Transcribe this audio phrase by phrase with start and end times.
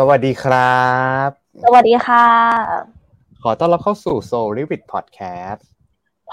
[0.00, 0.80] สวัสดีครั
[1.26, 1.28] บ
[1.64, 2.26] สวัสดีค่ะ
[3.42, 5.60] ขอต้อนรับเข้าสู่ Soul l i v i t Podcast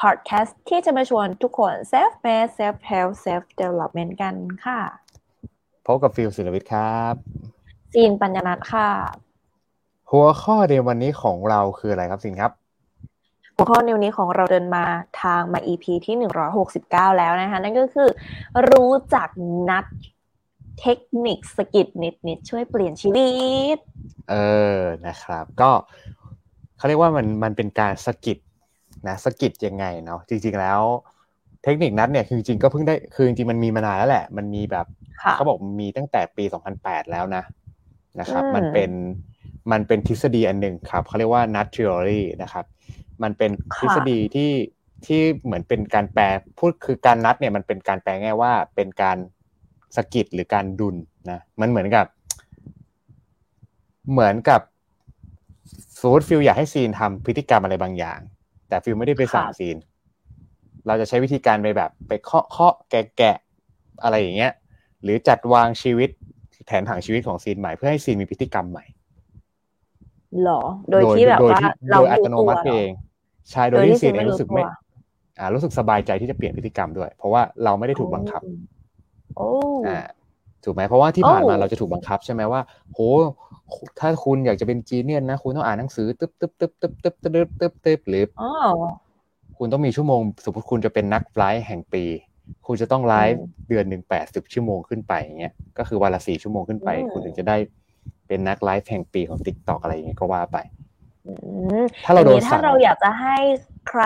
[0.02, 4.36] Podcast ที่จะมาชวนทุกคน self made self help self development กัน
[4.66, 4.80] ค่ะ
[5.86, 7.14] พบกับฟิลศิลวิทย์ครับ
[7.93, 8.89] ซีนปัญญนัทค่ะ
[10.11, 12.52] หัวข้อในวันนี้ของเราคืออะไรครับสินครับ
[13.56, 14.86] หัวข้อในวันนี้ของเราเดินมา
[15.21, 16.16] ทางมา EP ที่
[16.68, 18.10] 169 แล้วนะคะ นั่นก็คือ
[18.71, 19.28] รู้จัก
[19.70, 19.86] นัด
[20.79, 23.29] เทคนิคสกิดนิดนิดช่วยเปลี่ยนชีวิ
[23.75, 23.78] ต
[24.29, 24.36] เอ
[24.78, 25.71] อนะครับ ก็
[26.78, 28.38] เขาเรียกว่ามันมันเป็นการสกิด
[29.07, 30.82] นะสกิดยังไงเนาะจริง ๆแล้ว
[31.64, 34.86] เทคนิคนัดเนี่ยคือจริงๆก็เพิ่งได้คือจริงๆมันมีมานานแล้วแหละ มันมีแบบ
[35.23, 36.44] ค่ะเขาบอกมีตั้งแต่ปี
[36.78, 37.44] 2008 แล้วนะ
[38.20, 38.92] นะครับอืมมันเป็น
[39.72, 42.66] มันเป็นทฤษฎีอันหนึ่งครับเขาเรียกว่า nut theory นะครับ
[43.23, 44.52] มันเป็นทฤษฎีที่
[45.06, 46.23] ที่เหมือนเป็นการแปล
[46.59, 49.18] พูดคือการนัดเนี่ยมันเป็นการแปลง่ายว่าเป็นการ
[49.96, 50.96] สะกิดหรือการดุล
[51.32, 52.06] นะมันเหมือนกับ
[54.12, 54.62] เหมือนกับ
[56.02, 58.20] สมมติฟิลอยากให้ซีนทำพฤติกรรมอะไรบางอย่าง
[58.70, 59.78] แต่ฟิลไม่ได้ไปสั่งค่ะซีน
[60.88, 63.38] เราจะใช้วิธีการไปแบบ ไปเคาะเคาะแกะแกะ
[64.04, 64.52] อะไรอย่างเงี้ย
[65.04, 66.09] หรือจัดวางชีวิต
[66.66, 68.86] แผนผังชีวิตของซีนใหม่เพื่อให้ซีนมีพฤติกรรมใหม่
[70.44, 72.90] หรอ โดยที่แบบว่าที่เราโดยอัรู้ตโนตัวมัติไปเหรเออง
[73.52, 74.70] ใช่โดยที่ซีนเองไม่รู้สึกไม่ตัว
[75.40, 78.42] อ่ารู้สึกสบายใจที่จะเปลี่ยนพฤติกรรมด้วย เพราะว่าเราไม่ได้ถูกบังคับ
[79.38, 79.50] โอ้
[79.88, 80.00] อ่า
[80.64, 82.61] ถูกไหมเพราะว่าที่ผ่านมาโอ้เราจะถูกบังคับใช่ไหมว่า
[82.94, 83.00] โห
[84.00, 88.52] ถ้าคุณอยากจะเป็นจีเนียนนะ คุณต้องอ่านหนังสือตึ๊บตึ๊บตึ๊บตึ๊บตึ๊บตึ๊บตึ๊บตึ๊บหรืออ๋อ
[89.58, 92.03] คุณต้องมีชั่วโมง สมมติคุณจะเป็นนักไลฟ์แห่งปี
[92.67, 97.58] คุณจะต้องไลฟ์อืมเดือนหนึ่งแปดสิบชั่วโมงขึ้นไปอย่างเงี้ยก็คือวันละสี่ชั่วโมงขึ้นไปอืมคุณถึงจะได้
[98.28, 100.58] เป็นนักไลฟ์แห่งปีของติ๊กต็อกอะไรอย่างเงี้ยก็ว่าไป
[101.25, 101.33] อื
[101.81, 103.38] มถ้าเราโดนอย่งนี้สั่ถ้างเราอยากจะให้
[103.89, 104.03] ใคร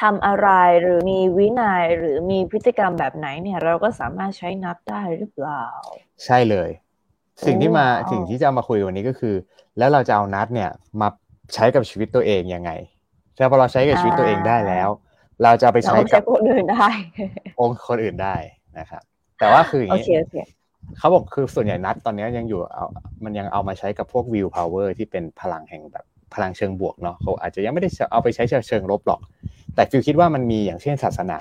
[0.00, 0.48] ทำอะไร
[0.82, 5.64] หรือมีวินัยหรือมีพฤติกรรมแบบไหนเนี่ย เราก็สามารถใช้นับได้หรือเปล่า
[6.24, 6.70] ใช่เลย
[7.46, 9.34] สิ่งที่มาว้าวสิ่งที่จะเอามาคุยวันนี้ก็คือ
[9.78, 10.70] แล้วเราจะเอานัดเนี่ย
[11.00, 11.08] มา
[11.54, 12.70] ใช้กับชีวิตตัวเองยังไง
[13.34, 14.88] ใช่พอเราใช้กับชีวิตตัวเองได้แล้ว
[15.42, 16.86] เราจะเอาไปเราใช้ก็กัใช้บคนอื่นได้
[17.60, 18.36] องค์คนอื่นได้
[18.78, 19.02] นะครับ
[19.38, 20.36] แต่ว่าคืออย่างโอนี้เคโอเค
[20.98, 22.86] เขาบอกคือส่วนใหญ่ nudge ตอนนี้ยังอยู่เอา
[23.24, 26.04] มันยังเอามาใช้กับพวก willpower ที่เป็นพลังแห่งแบบ
[26.34, 29.20] พลังเชิงบวกเนาะเขาอาจจะยังไม่ได้เอาไปใช้เชิงลบหรอก
[29.74, 31.38] แต่ฟิลคิดว่ามันมีอย่างเช่นศาสนา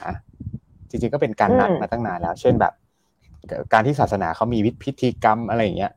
[0.89, 2.73] จริงๆก็เป็นการ nudge มาตั้งนานแล้ว เช่นแบบ
[3.73, 5.91] การที่ศาสนาเขามีพิธีกรรมอะไรอย่างเงี้ย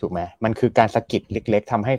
[0.00, 1.94] ถูกไหมมันคือการสะกิดเล็ก ๆทำให้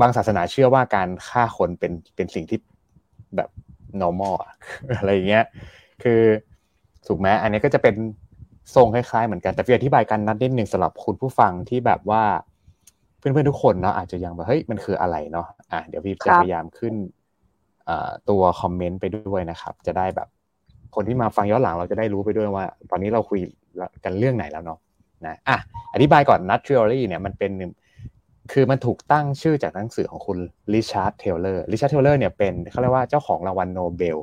[0.00, 2.58] บางศาสนาเชื่อว่าการฆ่าคนเป็นเป็นสิ่งที่
[3.36, 3.48] แบบ
[4.00, 4.34] normal
[4.98, 5.44] อะไรอย่างเงี้ย
[6.02, 6.20] คือ
[7.06, 7.94] ถูกไหมอันนี้ก็จะเป็น
[8.74, 12.22] ทรงคล้ายๆเหมือนกันแต่พี่อธิบายกันนัดนิดหนึ่งสำหรับคุณผู้ฟังที่แบบว่า
[13.22, 16.94] เพื่อนๆทุกคนเนาะอาจจะยังแบบเฮ้ยมันคืออะไรเนาะอะเดี๋ยวพี่คจะรับพยายามขึ้น
[17.88, 20.28] อ่าตัวคอมเมนต์ไปด้วยนะครับ จะได้แบบ
[20.94, 23.40] คนที่มาฟังย้อนหลังเราจะได้รู้ไปด้วยว่า ตอนนี้เราคุย
[24.04, 24.78] กันเรื่องไหนแล้วเนาะ
[25.26, 25.58] นะอะ
[25.94, 27.52] อธิบายก่อน n u t t h e o r y เนี่ยมันเป็น
[28.52, 30.38] คือมันถูกตั้งชื่อจากหนังสือของคุณ
[30.72, 34.18] ริชาร์ดเทเลอร์ริชาร์ดเทเลอร์เนี่ยเป็นเขาเรียกว่าเจ้าของรางวัลโนเบล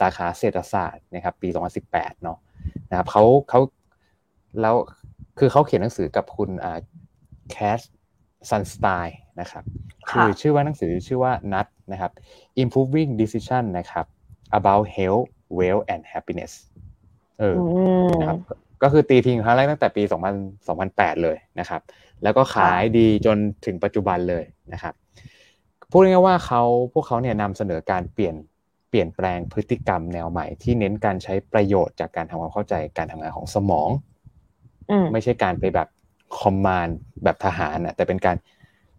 [0.00, 1.48] สาขาเศรษฐศาสตร์นะครับปี
[1.86, 2.38] 2018 เนาะ
[2.90, 3.60] นะครับเขาเขา
[4.60, 4.74] แล้ว
[5.38, 6.78] คือเขาเขียนหนังสือกับคุณอ่า
[7.50, 7.80] แคส
[8.50, 9.64] ซันสไตน์นะครับ
[10.10, 12.12] ค่ะคือชื่อว่าหนังสือชื่อว่า Nudge นะครับ
[12.62, 14.06] Improving Decision นะครับ
[14.58, 15.26] about health
[15.58, 16.52] wealth and happiness
[17.38, 17.64] เอออื
[18.06, 18.38] มนะครับ
[18.82, 21.80] ก็คือตีพิมพ์ครั้งแรกตั้งแต่ปี 2000 2008 เลยนะครับ
[22.22, 24.94] แล้วก็ขายดีจนถึงปัจจุบันเลยนะครับ
[25.90, 26.62] พูดง่ายๆว่าเขา
[26.92, 28.34] พวกเขาเนี่ยนำเสนอการเปลี่ยน
[28.88, 33.88] เปลี่ยนแปลงพฤติกรรมแนวใหม่ ที่เน้นการใช้ประโยชน์จากการทำความเข้าใจการทำงานของสมอง
[34.90, 35.88] อืมไม่ใช่การไปแบบ
[36.38, 38.36] คอมมานด์แบบทหารนะแต่เป็นการ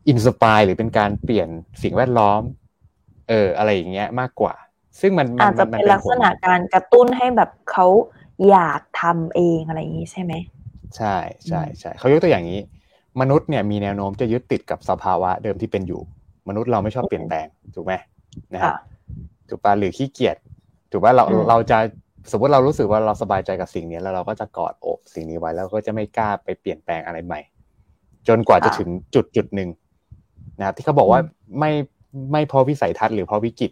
[0.08, 1.50] อินสปายหรือเป็นการเปลี่ยน
[1.84, 2.42] สิ่งแวดล้อม
[3.30, 4.54] เออ อะไรอย่างเงี้ยมากกว่า
[5.00, 7.88] ซึ่งมันมัอาจจะมัเป็นลักษณะการกระตุ้นให้แบบเขา
[8.50, 10.34] อยากทำเองอะไรอย่างนี้ใช่ไหม
[10.98, 11.16] ใช่
[11.48, 12.60] ใช่ใช่เขายกตัวอย่างนี้
[13.22, 16.02] มนุษย์เนี่ยมีแนวโน้มจะยึดติดกับสภาวะเดิมที่เป็นอยู่
[16.48, 17.94] มนุษย์เราไม่ชอบเปลี่ยนแปลงถูกไหม
[18.54, 18.78] นะครับค่ะ
[19.50, 20.36] ถูกปะหรือขี้เกียจ
[20.92, 21.80] ถูกปะเราอืมเราจะ
[22.32, 27.42] สมมติเรารู้สึกว่าเราสบายใจกับสิ่งนี้แล้วเราก็จะกอดโอบสิ่งนี้ไว้แล้วก็จะไม่กล้าไปเปลี่ยนแปลงอะไรใหม่
[28.28, 29.70] จนกว่าจะถึงจุดจุดหนึ่ง
[30.60, 31.20] นะครับที่เขาบอกว่า
[31.60, 31.72] ไม่
[32.32, 33.72] ไม่เพราะวิสัยทัศน์หรือเพราะวิกฤต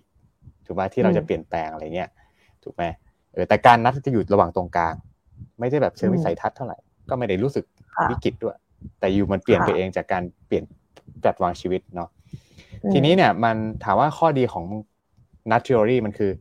[0.65, 2.09] ถูกไหมที่เราจะเปลี่ยนแปลงอะไรเงี้ย
[2.63, 2.83] ถูกไหม
[3.33, 4.93] เออแต่การนัดจะอยู่ระหว่างตรงกลาง
[5.59, 6.77] ไม่ได้แบบเชิงวิสัยทัศน์เท่าไหร่
[7.09, 7.65] ก็ไม่ได้รู้สึก
[7.95, 8.55] ค่ะวิกฤตด้วย
[8.99, 10.63] แต่อยู่มันเปลี่ยนค่ะไปเองจากการเปลี่ยน
[11.25, 12.09] จัดวางชีวิตเนาะ
[12.83, 14.65] อืมทีนี้เนี่ยมันถามว่าข้อดีของ
[15.51, 16.31] นัทท h e o r y มันคือ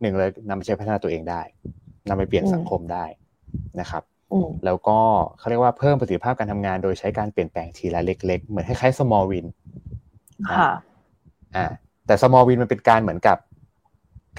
[0.00, 1.42] หนึ่งเลยนำไปใช้พัฒนาตัวเองได้
[2.08, 3.04] นำไปเปลี่ยนอืมสังคมได้
[3.80, 4.02] นะครับ
[4.32, 4.98] อืมแล้วก็
[5.38, 9.46] เขาเรียกว่าเพิ่มประสิทธิภาพการทำงาน โดยใช้การเปลี่ยนแปลงทีละเล็ก ๆ เหมือนคล้ายๆ small win
[10.50, 10.70] ค่ะ
[11.56, 11.66] อ่า
[12.06, 13.38] แต่ small win มันเป็นการเหมือนกับ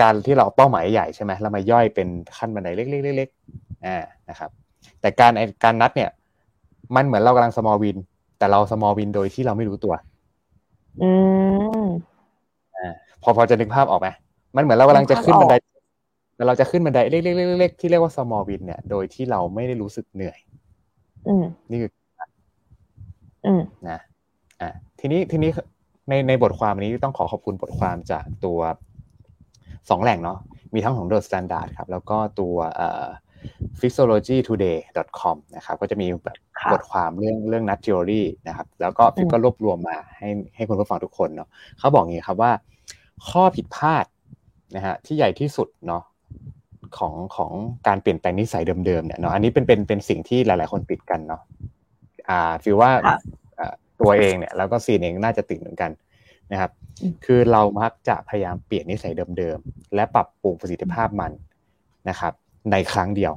[0.01, 2.07] การที่เราเอาเป้าหมายใหญ่ใช่ไหมแล้วมาย่อยเป็น
[2.37, 3.97] ขั้นบันไดเล็กๆเล็กๆอ่า
[4.29, 4.49] นะครับ
[5.01, 6.09] แต่การไอ้การนัดเนี่ย
[6.95, 7.97] มันเหมือนเรากำลัง small win
[8.37, 9.93] แต่เรา small win โดยที่เราไม่รู้ตัว
[11.01, 11.09] อื
[11.83, 11.87] ม
[13.23, 14.07] พอพอจะนึกภาพออกไหม
[14.55, 15.55] มันเหมือนเรากำลังจะขึ้นบันได
[16.35, 20.37] แต่เราจะขึ้นบันไดเล็กๆๆๆที่เรียกว่า small win เนี่ย โดยที่เราไม่ได้รู้สึกเหนื่อย
[21.27, 21.91] อืมนี่คือ
[23.45, 23.99] อืมนะ
[24.61, 24.69] อะ
[24.99, 25.51] ทีนี้ทีนี้
[26.09, 28.59] ในในบทความนี้ต้องขอขอบคุณบทความจากตัว
[29.89, 30.39] สองแหล่งเนาะ
[30.73, 33.05] มีทั้งของ The Standard ครับ แล้วก็ตัวเอ่อ
[33.79, 41.49] physiologytoday.com นะครับ ก็จะมีแบบค่ะบทความเรื่องเรื่อง nut theory นะครับ แล้วก็ฟิปก็รวบรวมมาให้ให้คุณผู้ฟังทุกคนเนาะ
[41.79, 42.51] เขาบอกอย่างนี้ครับว่า
[43.29, 44.05] ข้อผิดพลาด
[44.75, 46.03] นะฮะที่ใหญ่ที่สุดเนาะ
[46.97, 47.51] ของของ
[47.87, 51.41] การเปลี่ยนแปลงนิสัยเดิมๆเนี่ยเนาะอันนี้เป็นเป็นเป็นสิ่งที่หลาย ๆ คนติดกันเนาะ
[52.29, 53.17] อ่าฟีลว่าค่ะ
[53.59, 55.91] อ่าตัวเองเนี่ยแล้วก็ซีนเองน่าจะติดเหมือนกัน
[56.51, 56.71] นะครับ
[57.01, 61.31] อืมคือเรามักจะพยายามเปลี่ยนนิสัยเดิมๆและปรับปรุงประสิทธิภาพมัน
[62.09, 62.33] นะครับ
[62.71, 63.33] ในครั้งเดียว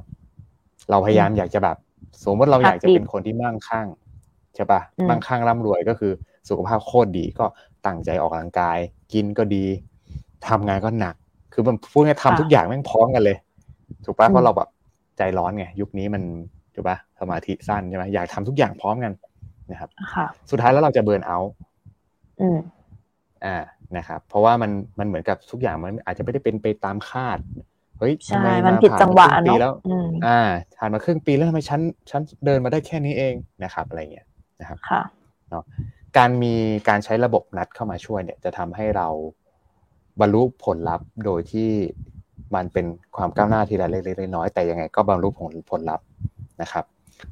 [0.89, 1.77] เราพยายามอยากจะแบบ
[2.23, 3.87] สมมติเราอยากจะเป็นคนที่มั่งคั่ง
[4.55, 6.11] ใช่ปะอืมมั่งคั่งร่ำรวยก็คือ
[6.49, 7.45] สุขภาพโคตรดีก็
[7.85, 8.77] ตั้งใจออกกำลังกาย
[9.13, 9.65] กินก็ดี
[10.47, 11.15] ทำงานก็หนัก
[11.57, 13.37] คือมันพูดง่ายๆค่ะทำทุกอย่างแม่งพร้อมกันเลย
[14.05, 14.69] ถูกปะอืมเพราะเราแบบ
[15.17, 16.23] ใจร้อนไงยุคนี้มัน
[16.75, 19.13] ถูกปะสมาธิสั้นใช่ไหมอยากทำทุกอย่างพร้อมกัน
[19.71, 21.53] นะครับค่ะสุดท้ายแล้วเราจะเบิร์นเอาท์
[22.41, 22.57] อืม
[23.45, 23.57] อ่า
[23.97, 27.39] นะครับ เพราะว่ามันมันเหมือนกับทุกอย่างมันอาจจะไม่ได้เป็นไปตามคาด
[27.99, 30.39] เฮ้ยทำใช่ไมมันมาผิดผ่าจังหวะมาครึ่ปีเนาะแล้วอืมอ่า
[30.77, 31.81] ผ่านมาครึ่งปีแล้วทำไมฉัน
[32.11, 34.25] ฉันเดินมาได้แค่นี้เองนะครับอะไรเงี้ย
[34.59, 35.01] นะครับค่ะ
[36.17, 36.53] การมี
[36.89, 39.07] การใช้ระบบนัดเข้ามาช่วยเนี่ย จะทำให้เรา
[40.21, 41.69] บรรลุผลลัพธ์โดยที่
[42.55, 42.85] มันเป็น
[43.17, 46.05] ความก้าวหน้าทีละเล็กๆน้อยๆแต่ยังไงก็บรรลุผลผลลัพธ์
[46.61, 46.85] นะครับ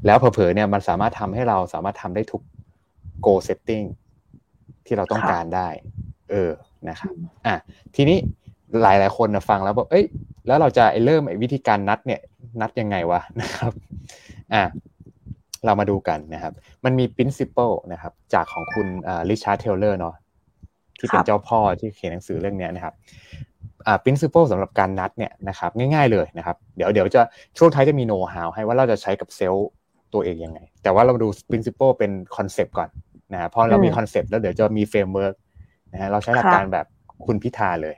[0.06, 2.41] แล้วเผลอๆเนี่ยมันสามารถทำให้เราสามารถทำได้ทุก
[3.25, 3.85] goal setting
[4.85, 5.68] ที่เราต้องค่ะการได้
[6.31, 6.51] เออ
[6.89, 7.13] นะครับ
[7.45, 7.56] อะ
[7.95, 8.18] ทีนี้
[8.81, 10.06] หลายๆคนนะฟังแล้วบอกเอ้ย
[10.47, 12.21] แล้วเราจะไอ้เริ่มไอ้วิธีการ nudge เนี่ย
[12.62, 13.71] nudge ยังไงวะนะครับ
[14.53, 14.63] อะ
[15.65, 16.53] เรามาดูกันนะครับ
[16.86, 18.88] มันมี principle นะครับ จากของคุณ
[19.29, 20.15] ริชาร์ดเทเลอร์เนาะ
[21.00, 22.94] ที่เป็นครับเจ้าพ่อที่เขียนหนังสือเรื่องเนี้ยนะครับ
[23.88, 27.22] อ่า principle สำหรับการ nudge เนี่ยนะครับง่ายๆเลยนะครับ เดี๋ยวเดี๋ยวจะ
[27.57, 29.69] ช่วงท้ายจะมี know how ให้ว่าเราจะใช้กับ self
[30.13, 32.90] ตัวเองยังไง แต่ว่าเรามาดู principle เป็น concept ก่อน
[33.34, 35.36] นะฮะพอเรามีอืม concept แล้วเดี๋ยวจะมี framework
[35.92, 36.86] นะฮะเราใช้หลักค่ะการแบบ
[37.25, 37.96] คุณพิธาเลย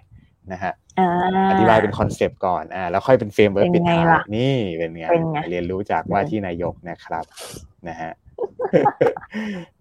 [0.51, 1.09] นะฮะอ่า
[1.49, 7.25] อธิบายเป็นคอนเซปต์ก่อนอ่าแล้วค่อยเป็นเฟรมเวิร์กเป็ปิดนไงท้ายล่ะนี่เป็นไงเป็นไงเรียนรู้จากว่าที่นายกนะครับ
[7.89, 8.11] นะฮะ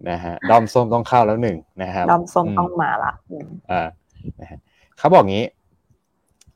[0.08, 3.88] นะฮะดอมส้มต้องเข้าแล้วหนึ่งนะครับดอมส้มอืต้องมาละอืมอ่า
[4.40, 4.58] นะฮะ
[4.98, 5.44] เขาบอกงี้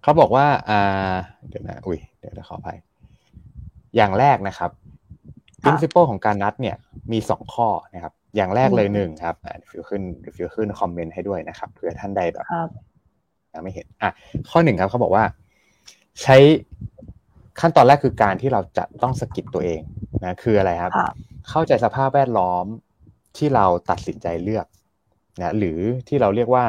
[0.02, 1.14] เขาบอกว่า อ่า
[1.48, 2.78] เดี๋ยวนะ อุ้ยเดี๋ยวจะขออภัย
[3.96, 4.70] อย่างแรกนะครับ
[5.62, 6.76] principle ของการนัดเนี่ย
[7.12, 10.02] มีสองข้อนะครับ อย่างแรกเลยหนึ่งครับอ่าฟิวขึ้น
[10.36, 12.68] ฟิวขึ้นคอมเมนต์ให้ด้วยนะครับเผื่อท่านใดแบบครับ
[13.52, 14.10] ยังไม่เห็น อะ
[14.50, 15.24] ข้อหนึ่งครับเขาบอกว่า
[16.22, 16.36] ใช้
[17.60, 19.80] ขั้นตอนแรกคือการที่เราจะต้องสกิดตัวเอง
[20.24, 21.10] นะ คืออะไรครับค่ะ
[21.50, 22.66] เข้าใจสภาพแวดล้อม
[23.36, 24.66] ที่เราตัดสินใจเลือก
[25.40, 26.64] นะหรือที่เราเรียกว่า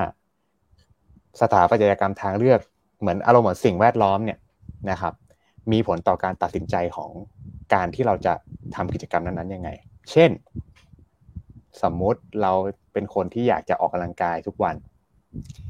[1.41, 2.59] สถาปัตยกรรมทางเลือก
[2.99, 4.39] เหมือนอารมณ์เหมือนสิ่งแวดล้อมเนี่ย
[4.91, 5.13] นะครับ
[5.71, 7.11] มีผลต่อการตัดสินใจของ
[7.73, 8.33] การที่เราจะ
[8.75, 9.69] ทำกิจกรรมนั้นๆยังไง
[10.11, 10.31] เช่น
[11.81, 12.51] สมมุติเรา
[12.93, 14.75] เป็นคนที่อยากจะออกกำลังกายทุกวัน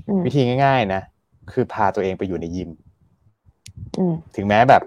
[0.08, 1.02] อืมวิธีง่าย ๆ นะ
[1.52, 2.70] คือพาตัวเองไปอยู่ในยิม
[3.98, 4.82] อืมถึงแม้แบบ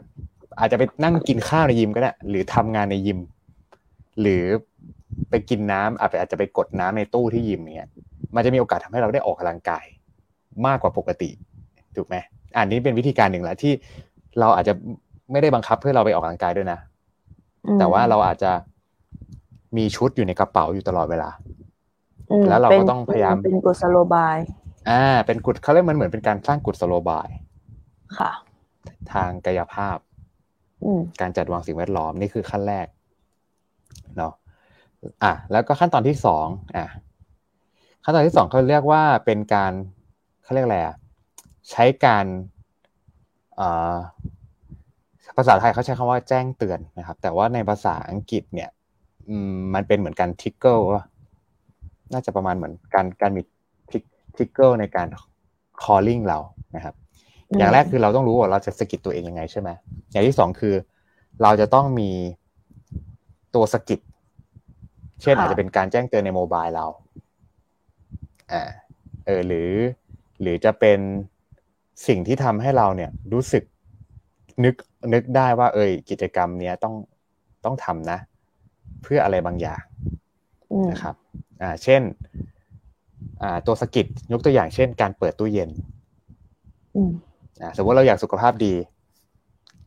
[0.58, 3.18] อาจจะไปนั่งกินข้าวในยิมก็ได้หรือทำงานในยิม
[4.20, 4.44] หรือ
[5.30, 7.90] ไปกินน้ำอาจจะอาจจะไปกดน้ำในตู้ที่ยิมเนี้ย
[8.34, 9.84] มันจะมีโอกาสทำให้เราได้ออกกำลังกาย
[10.66, 11.30] มากกว่าปกติ
[11.96, 12.16] ถูกไหม
[12.56, 13.72] อันนี้เป็นวิธีการหนึ่งแหละที่
[14.40, 14.74] เราอาจจะ
[15.32, 16.78] ไม่ได้บังคับเพื่อเราไปออกกำลังกายด้วยนะ
[17.66, 18.52] อืมแต่ว่าเราอาจจะ
[19.76, 21.30] มีชุดอยู่ในกระเป๋าอยู่ตลอดเวลา
[22.30, 24.36] อืมแล้วเราก็ป็นต้องพยายามเป็นกุศโลบาย
[24.90, 27.28] อ่า เป็นกุศเขาเรียกมันเหมือนเป็นการสร้างกุศโลบาย
[28.18, 28.30] ค่ะ
[29.12, 29.98] ทางกายภาพ
[30.84, 33.01] อืมการจัดวางสิ่งแวดล้อมนี่คือขั้นแรกเนาะ
[35.22, 36.86] อะแล้วก็ขั้นตอนที่สองอะ
[38.04, 39.72] ขั้นตอนที่สองเขาเรียกว่าเป็นการ
[40.42, 40.96] เขาเรียกอะไรอะ
[41.70, 42.26] ใช้การ
[43.56, 43.96] เอ่อ
[45.36, 48.70] ภาษาไทยเขาใช้คำว่าแจ้งเตือนนะครับ แต่ว่าในภาษาอังกฤษเนี่ย
[49.28, 51.04] อืมมันเป็นเหมือนการ trigger ว่า
[52.12, 53.42] น่าจะประมาณเหมือนการการมี
[54.36, 55.08] trigger ในการ
[55.82, 56.38] calling เรา
[56.76, 56.94] นะครับ
[57.50, 59.68] อืมอย่างแรกคือเราต้องรู้ว่าเราจะสะกิดตัวเองยังไงใช่ไหม
[60.10, 60.74] อย่างที่สองคือ
[61.42, 62.10] เราจะต้องมี
[63.54, 64.00] ตัวสะกิด
[65.22, 66.86] เช่นค่ะอาจจะเป็นการแจ้งเตือนในโมบายเรา
[68.52, 68.62] อ่า
[69.26, 69.70] เออหรือ
[70.40, 70.98] หรือจะเป็น
[72.08, 73.62] สิ่งที่ทำให้เราเนี่ยรู้สึก
[74.64, 74.74] นึก
[75.12, 76.94] นึกได้ว่า เอยกิจกรรมเนี้ยต้อง
[77.64, 78.18] ต้องทำนะ
[79.02, 79.82] เพื่ออะไรบางอย่าง
[80.72, 81.14] อืมนะครับ
[81.62, 82.02] อ่า เช่น
[83.42, 85.70] อ่า ตัวสะกิดยกตัวอย่างเช่น การเปิดตู้เย็น
[86.96, 87.10] อืม
[87.60, 88.74] อ่าสมมติเราอยากสุขภาพดี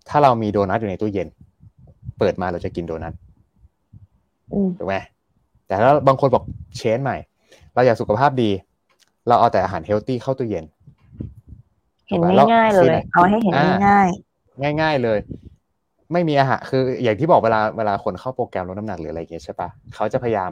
[0.10, 1.28] ถ้าเรามีโดนัทอยู่ในตู้เย็น
[2.20, 3.14] เปิดมาเราจะกินโดนัท
[4.54, 4.96] อืมถูกไหม
[5.68, 6.44] แต่ถ้าบางคนบอก
[6.78, 7.18] change ใหม่
[7.74, 8.52] เราอยากสุขภาพดี
[9.28, 10.66] เราเอาแต่อาหาร healthy เข้าตู้เย็น
[12.08, 12.20] เห็น
[12.54, 13.54] ง่ายๆเลยเอาให้เห็น
[13.86, 15.20] ง่ายๆง่าย ๆเลย
[16.14, 20.52] ไม่มีอาหารคือ อย่างที่บอกเวลาเวลาคนเข้าโปรแกรมลดน้ำหนักหรืออะไรอย่างเงี้ยใช่ปะเขาจะพยายาม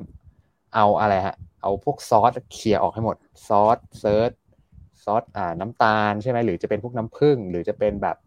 [0.75, 3.15] เอาอะไรฮะ เอาพวกซอสเคลียร์ออกให้หมด
[3.47, 4.31] ซอสเซิร์ช
[5.03, 8.17] ซอสอ่าน้ำตาลใช่ไหมหรือจะเป็นพวกน้ำผึ้งหรือจะเป็นแบบ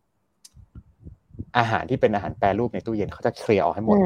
[1.59, 3.99] อาหารที่เป็นอาหารแปรรูปในตู้เย็นเขาจะเคลียร์ออกให้หมด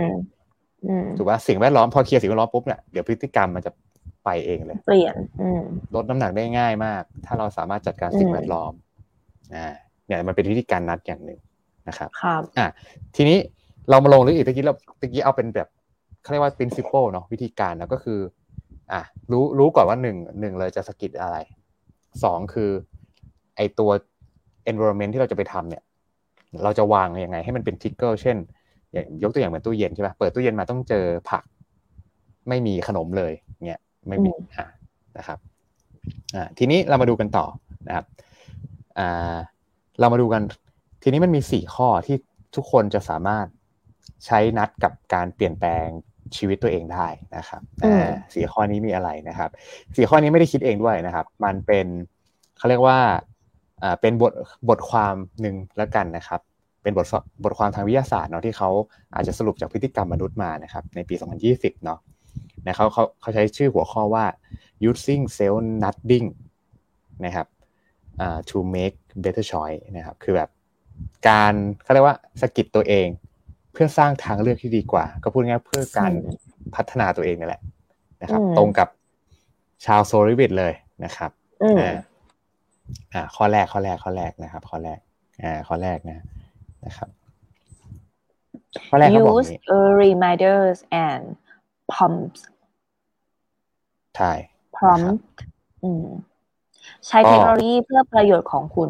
[1.16, 3.72] ถูกป่ะสิ่งแวดล้อมพอเคลียร์สิ่งแวดล้อมปุ๊บเนี่ยเดี๋ยวพฤติกรรมมันจะ
[4.24, 5.14] ไปเองเลย เปลี่ยน
[5.94, 8.72] ลดน้ำหนักได้ง่ายมาก ถ้าเราสามารถจัดการสิ่งแวดล้อม
[9.54, 9.66] อ่า
[10.06, 11.40] เนี่ยมันเป็นวิธีการนัดอย่างหนึ่ง
[11.88, 12.66] นะครับครับอะ
[13.16, 13.38] ทีนี้
[13.90, 15.68] เรามาลงลึกอีกตะกี้เราตะกี้เอาเป็นแบบ
[16.22, 18.20] เขาเรียกว่า principle เนาะวิธีการแล้วก็คือ
[18.92, 19.00] อะ
[19.32, 21.36] รู้รู้ก่อนว่าหนึ่งหนึ่งเลยจะสกิดอะไร
[22.24, 22.70] สองคือ
[23.56, 23.90] ไอตัว
[24.70, 25.82] environment ที่เราจะไปทำเนี่ย
[26.64, 28.36] เราจะวางยังไง ให้มันเป็นทิกเกอร์เช่น
[28.92, 31.44] อย่างยกตัวอย่างเหมือนตู้เย็นใช่ไหมเปิดตู้เย็นมาต้องเจอผัก
[32.48, 33.32] ไม่มีขนมเลย
[33.66, 34.66] เนี่ยไม่มีอ่า
[35.18, 35.38] นะครับ
[36.34, 37.46] อ่าทีนี้เรามาดูกันต่อ
[37.88, 38.06] นะครับ
[38.98, 39.36] อ่า
[40.00, 40.42] เรามาดูกัน
[41.02, 42.16] ทีนี้มันมีสี่ข้อที่
[42.56, 43.46] ทุกคนจะสามารถ
[44.26, 45.86] ใช้นัดกับการเปลี่ยนแปลง
[46.36, 47.06] ชีวิตตัวเองได้
[47.36, 47.62] นะครับ
[48.34, 49.50] สี่ข้อนี้มีอะไรนะครับ
[49.96, 51.86] สี่ข้อนี้ไม่ได้คิดเองด้วยนะครับ มันเป็น
[52.58, 52.98] เขาเรียกว่า
[54.00, 54.32] เป็นบท
[54.68, 56.40] บทความหนึ่งแล้วกันนะครับ
[56.82, 57.06] เป็นบท
[57.44, 58.70] บทความทางวิทยาศาสตร์เนาะที่เขา
[59.14, 61.14] อาจจะสรุปจากพฤติกรรมมนุษย์มานะครับในปี
[61.48, 61.98] 2020 เนาะ
[62.64, 64.24] นะเขาเขาเขาใช้ชื่อหัวข้อว่า
[64.88, 66.28] using cell nudging
[67.24, 67.46] นะครับ
[68.48, 70.48] to make better choice นะครับ คือแบบ
[71.28, 73.08] การเขาเรียกว่าสกิดตัวเอง
[73.72, 76.12] เพื่อสร้างทางเลือกที่ดีกว่า ก็พูดง่ายเพื่อการ
[76.74, 77.62] พัฒนาตัวเองนี่แหละ
[78.22, 78.88] นะครับ ตรงกับ
[79.86, 80.72] ชาวโซลิวิตเลย
[81.04, 81.30] นะครับ
[83.12, 84.98] อ่าข้อแรกข้อแรกข้อแรกนะครับ ข้อแรก
[85.42, 86.24] อ่าข้อแรกนะ
[86.86, 87.10] นะครับ
[88.88, 89.52] ข้อแรกเขาบอก use
[90.02, 91.22] reminders and
[91.92, 92.40] prompts
[94.16, 94.32] ใช่
[94.76, 95.20] prompt
[97.06, 98.88] ใช้เทคโนโลยีเพื่อประโยชน์ของคุณ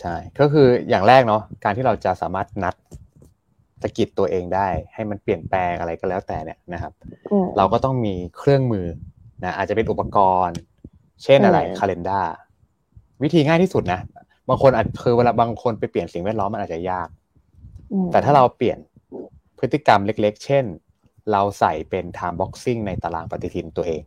[0.00, 2.74] ใช่ ก็คืออย่างแรกเนาะการที่เราจะสามารถนัด
[3.82, 6.92] สกิดตัวเองได้ให้มันเปลี่ยนแปลงอะไรก็แล้วแต่เนี่ยนะครับ
[7.56, 8.86] เราก็ต้องมีเครื่องมือ
[9.44, 10.58] นะอาจจะเป็นอุปกรณ์
[11.24, 12.26] เช่นอะไรคาล endar
[13.22, 14.00] วิธีง่ายที่สุดนะ
[14.48, 17.08] บางคนอาจคือเวลาบางคนไปเปลี่ยนสิ่งแวดล้อมมันอาจจะยาก
[18.12, 18.78] แต่ถ้าเราเปลี่ยน
[19.58, 20.64] พฤติกรรมเล็ก ๆ เช่น
[21.32, 24.02] เราใส่เป็น time boxing ในตารางปฏิทินตัวเอง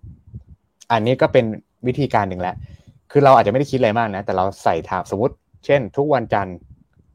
[0.92, 1.46] อันนี้ก็เป็น
[1.88, 2.56] วิธีการหนึ่งแล้ว
[3.12, 6.58] คือเราอาจจะไม่ได้คิดอะไรมากนะ แต่เราใส่ทามสมมติ เช่น ทุกวันจันทร์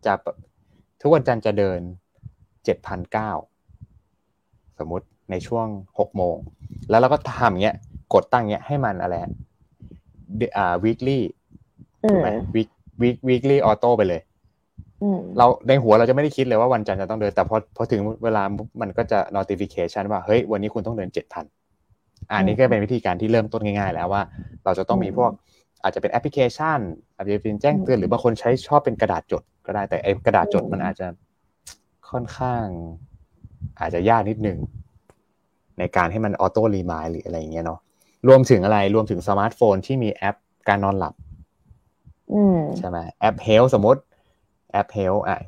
[0.05, 0.13] จะ
[1.03, 1.81] ทุกวันจันทร์จะเดิน
[2.65, 3.31] เจ็ดพันเก้า
[4.79, 5.67] สมมุติในช่วง
[5.99, 6.37] หกโมง
[6.91, 7.77] แล้วเราก็ทำเงี้ย
[8.15, 9.15] กดตั้งเงี้ยให้มันอะไร
[10.57, 11.21] อ่า weekly
[12.09, 12.71] ถูกไหม week
[13.03, 14.21] week weekly auto ไปเลย
[15.39, 18.43] เราในหัวเราจะไม่ได้คิดเลยว่าวันจันทร์จะต้องเดิน แต่พอพอถึงเวลา
[18.81, 21.45] มันก็จะ notification ว่าเฮ้ยวันนี้คุณต้องเดินเจ็ดพัน
[22.31, 24.23] อันนี้ก็เป็นวิธีการที่เริ่มต้นง่ายๆ แล้วว่า
[24.65, 25.31] เราจะต้องมีพวก
[25.83, 26.79] อาจจะเป็นแอปพลิเคชัน
[27.17, 31.07] อาจจะเป็นแจ้งเตือนหรือบางคนใช้ชอบเป็นกระดาษจดก็ได้แต่ไอ้กระดาษจดมันอาจจะ
[32.11, 32.65] ค่อนข้าง
[33.81, 34.59] อาจจะยากนิดหนึ่ง
[35.79, 37.81] ในการให้มัน auto remind หรืออะไรอย่างเงี้ยเนาะ
[38.29, 40.37] รวมถึงอะไรรวมถึงสมาร์ทโฟนที่มีแอป
[40.69, 41.15] การนอนหลับ
[42.79, 44.01] ใช่ไหมแอป health สมมติ
[44.73, 45.39] แอป Health อะ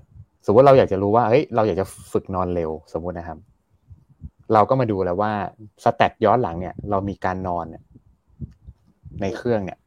[0.47, 3.39] สมมติเราอยากจะรู้ว่าเฮ้ยเราอยากจะฝึกนอนเร็วสมมุตินะครับ
[4.53, 5.33] เราก็มาดูแล้วว่า
[5.85, 7.83] stat ย้อนหลังเนี่ย เรามีการนอนเนี่ย
[9.23, 9.79] ในเครื่องเนี่ย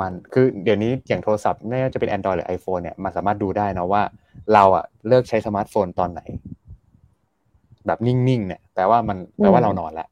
[0.00, 4.02] มันคือเดี๋ยวนี้อย่างโทรศัพท์ไม่ว่าจะเป็น Android หรือ iPhone เนี่ยมันสามารถดูได้นะว่า
[4.54, 6.20] เราอะเลิกใช้สมาร์ทโฟนตอนไหน
[7.86, 10.08] แบบนิ่งๆเนี่ยแปลว่ามันแปลว่าเรานอนแล้ว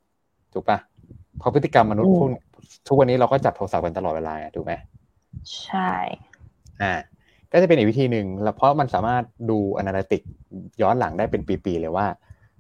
[0.52, 0.79] ถูกปะ
[1.38, 2.31] เพราะพฤติกรรมมนุษย์พวก
[2.88, 4.73] ทุกวันนี้เราก็จับโทรศัพท์กันตลอดเวลาถูกไหม
[5.62, 5.92] ใช่
[6.82, 6.94] อ่า
[7.52, 10.23] ก็จะเป็นอีกวิธีหนึ่งแล้วเพราะมันสามารถดู analytic
[10.82, 12.06] ย้อนหลังได้เป็นปีๆเลยว่า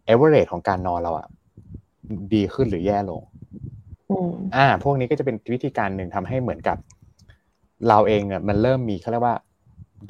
[0.04, 1.26] เอเวอเรของการนอนเราอะ
[2.34, 3.22] ดีขึ้นหรือแย่ลง
[4.56, 6.76] อ่า พวกนี้ก็จะเป็นวิธีการหนึ่งทำให้เหมือนกับ
[7.88, 9.36] เราเองเนี่ยมันเริ่มมีเขาเรียกว่า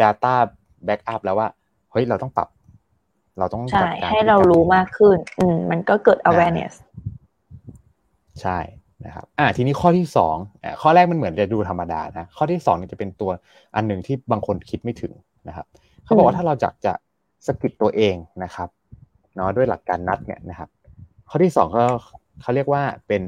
[0.01, 0.35] Data
[0.85, 1.49] backup แล้วว่า
[1.93, 2.49] เฮ้ย เราต้องปรับ
[3.39, 6.73] เราต้องใช่ให้เรารู้มากขึ้น อืมมันก็เกิด awareness
[8.43, 8.59] ใช่
[9.07, 10.37] นะครับอ่าทีนี้ข้อที่สอง
[10.81, 13.31] ข้อแรกมันเหมือนจะดูธรรมดานะข้อที่สองจะเป็นตัว
[13.75, 15.13] อันหนึ่งที่บางคนคิดไม่ถึง
[15.49, 15.67] นะครับ
[16.05, 16.93] เขาบอกว่าถ้าเราอยากจะ
[17.47, 18.15] สะกิดตัวเอง
[18.45, 18.69] นะครับ
[19.35, 20.69] เนาะด้วยหลักการ nudge เนี่ยนะครับ
[21.29, 21.85] ข้อที่สองเขา
[22.41, 23.23] เขาเรียกว่าเป็น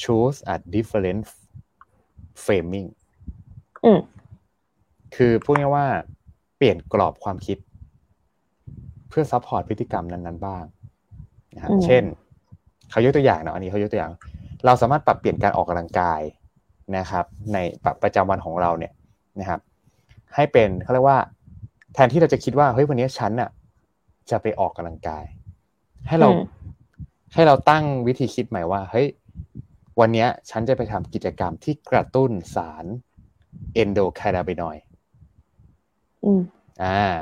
[0.00, 1.22] choose a different
[2.44, 2.88] framing
[5.16, 5.86] คือพูดง่ายว่า
[6.56, 7.58] เปลี่ยนกรอบความคิด
[9.08, 10.64] เพื่อ support พฤติกรรมนั้น ๆ บ้าง
[11.54, 12.02] นะครับเช่น
[12.90, 14.12] เขายกตัวอย่างเนาะอันนี้เขายกตัวอย่าง
[14.64, 16.20] เราสามารถปรับเปลี่ยนการออกกำลังกาย
[16.96, 17.58] นะครับ ใน
[18.02, 18.92] ประจำวันของเราเนี่ย
[19.40, 19.60] นะครับ
[20.34, 21.18] ให้เป็นเขาเรียกว่า
[21.94, 23.50] แทนที่เราจะคิดว่าเฮ้ยวันนี้ฉันน่ะ
[24.30, 25.24] จะไปออกกำลังกาย
[26.08, 26.28] ให้เรา
[27.34, 29.06] ให้เราตั้งวิธีคิดใหม่ว่าเฮ้ย
[30.00, 32.84] วันเนี้ยฉันจะไปทำกิจกรรมที่กระตุ้นสาร
[33.74, 34.84] เอนโดคานาบินอยด์
[36.24, 36.40] อืม
[36.82, 37.14] อ่า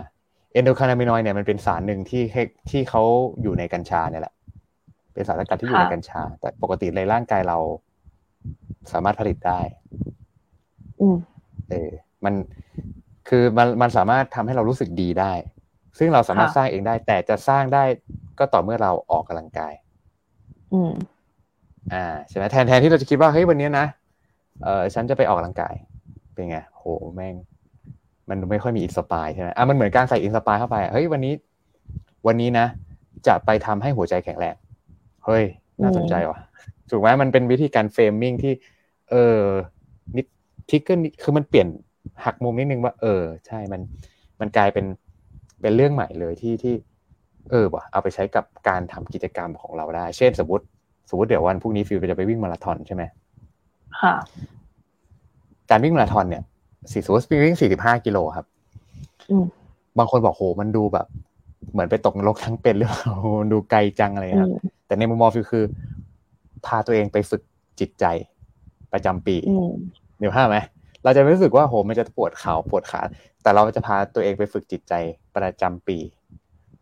[0.52, 3.02] เอนโดคานาบินอยด์เนี่ยมันเป็นสารหนึ่งที่ให้ที่เขา
[3.42, 4.35] อยู่ในกัญชาเนี่ยแหละ
[5.19, 7.59] เป็นสารสกัดที่อยู่ในค่ะกัญชา แต่ปกติในร่างกายเรา
[8.93, 9.61] สามารถผลิตได้
[11.01, 11.17] อืม
[11.71, 11.91] เออ
[12.25, 12.35] มัน
[13.29, 15.33] คือมันมันสามารถทำให้เรารู้สึกดีได้
[15.99, 17.85] ซึ่งเราสามารถค่ะสร้างเองได้ แต่จะสร้างได้
[18.39, 19.73] ก็ต่อเมื่อเราออกกำลังกาย
[20.73, 20.93] อืม
[21.93, 23.87] อ่าใช่ไหมแทนแทนที่เราจะคิดว่าเฮ้ยวันนี้นะ
[24.65, 25.75] เออฉันจะไปออกกำลังกาย
[26.33, 26.85] เป็นไงโห
[27.15, 27.35] แม่ง
[28.29, 31.35] มันไม่ค่อยมี inspire ใช่ไหมอะมันเหมือนการใส่ inspire เข้าไปอะเฮ้ยวันนี้
[32.27, 32.67] วันนี้นะ
[33.27, 34.55] จะไปทำให้หัวใจแข็งแรง
[35.28, 35.44] เฮ้ย
[35.82, 36.38] น่าสนใจว่ะ
[36.90, 38.52] ถูกไหมมันเป็นวิธีการ framing ที่
[39.11, 39.40] เออ
[40.16, 40.26] นิด
[40.71, 41.68] trigger นิดคือมันเปลี่ยน
[42.25, 43.80] หักมุมนิดนึงว่า เออ ใช่มัน
[44.40, 44.87] มันกลายเป็น
[45.61, 46.75] เป็นเรื่องใหม่เลยที่ที่
[47.50, 50.64] เออว่ะเอาไปใช้กับการทำกิจกรรมของเราได้ เช่นสมมติ
[51.11, 53.02] สมมติเดี๋ยววันพรุ่งนี้ฟิวจะไปวิ่งมาราธอนใช่ไหม
[54.00, 54.14] ค่ะ
[55.70, 56.42] การวิ่งมาราธอนเนี่ย
[56.92, 58.47] สี่สมมติวิ่งสี่สิบห้ากิโลครับ
[59.30, 59.44] อืม
[59.99, 61.06] บางคนบอกโหมันดูแบบ
[61.73, 65.64] เหมือนไปตกนรกทั้งเป็นหรือเปล่ามันดูไกลจังอะไรอืครับม แต่ในมุมมองฟิวคือ
[66.66, 67.42] พาตัวเองไปฝึก
[67.80, 68.04] จิตใจ
[68.92, 69.71] ประจำปีอืม
[70.18, 70.57] เดี๋ยวห้าพไหม
[71.04, 73.00] เราจะไม่รู้สึกว่าโหมันจะปวดเข่าปวดขา
[73.42, 74.95] แต่เราจะพาตัวเองไปฝึกจิตใจ
[75.37, 75.99] ประจำปี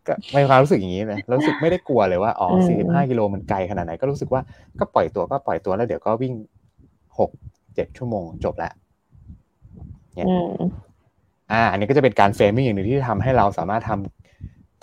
[0.07, 4.41] ก็ไม่มีความรู้สึกอย่างนี้เลยรู้สึกไม่ได้กลัวเลยว่าอ๋ออืมสี่สิบห้ากิโลมันไกลขนาดไหนก็รู้สึกว่า
[4.79, 6.33] ก็ปล่อยตัวก็ปล่อยตัวแล้วเดี๋ยวก็วิ่ง
[7.19, 7.29] หก
[7.75, 8.73] เจ็ดชั่วโมงจบแล้ว
[10.17, 10.57] อืม
[11.51, 14.16] อ่า อันนี้ก็จะเป็นการ framing อย่างหนึ่งที่ทำให้เราสามารถทำ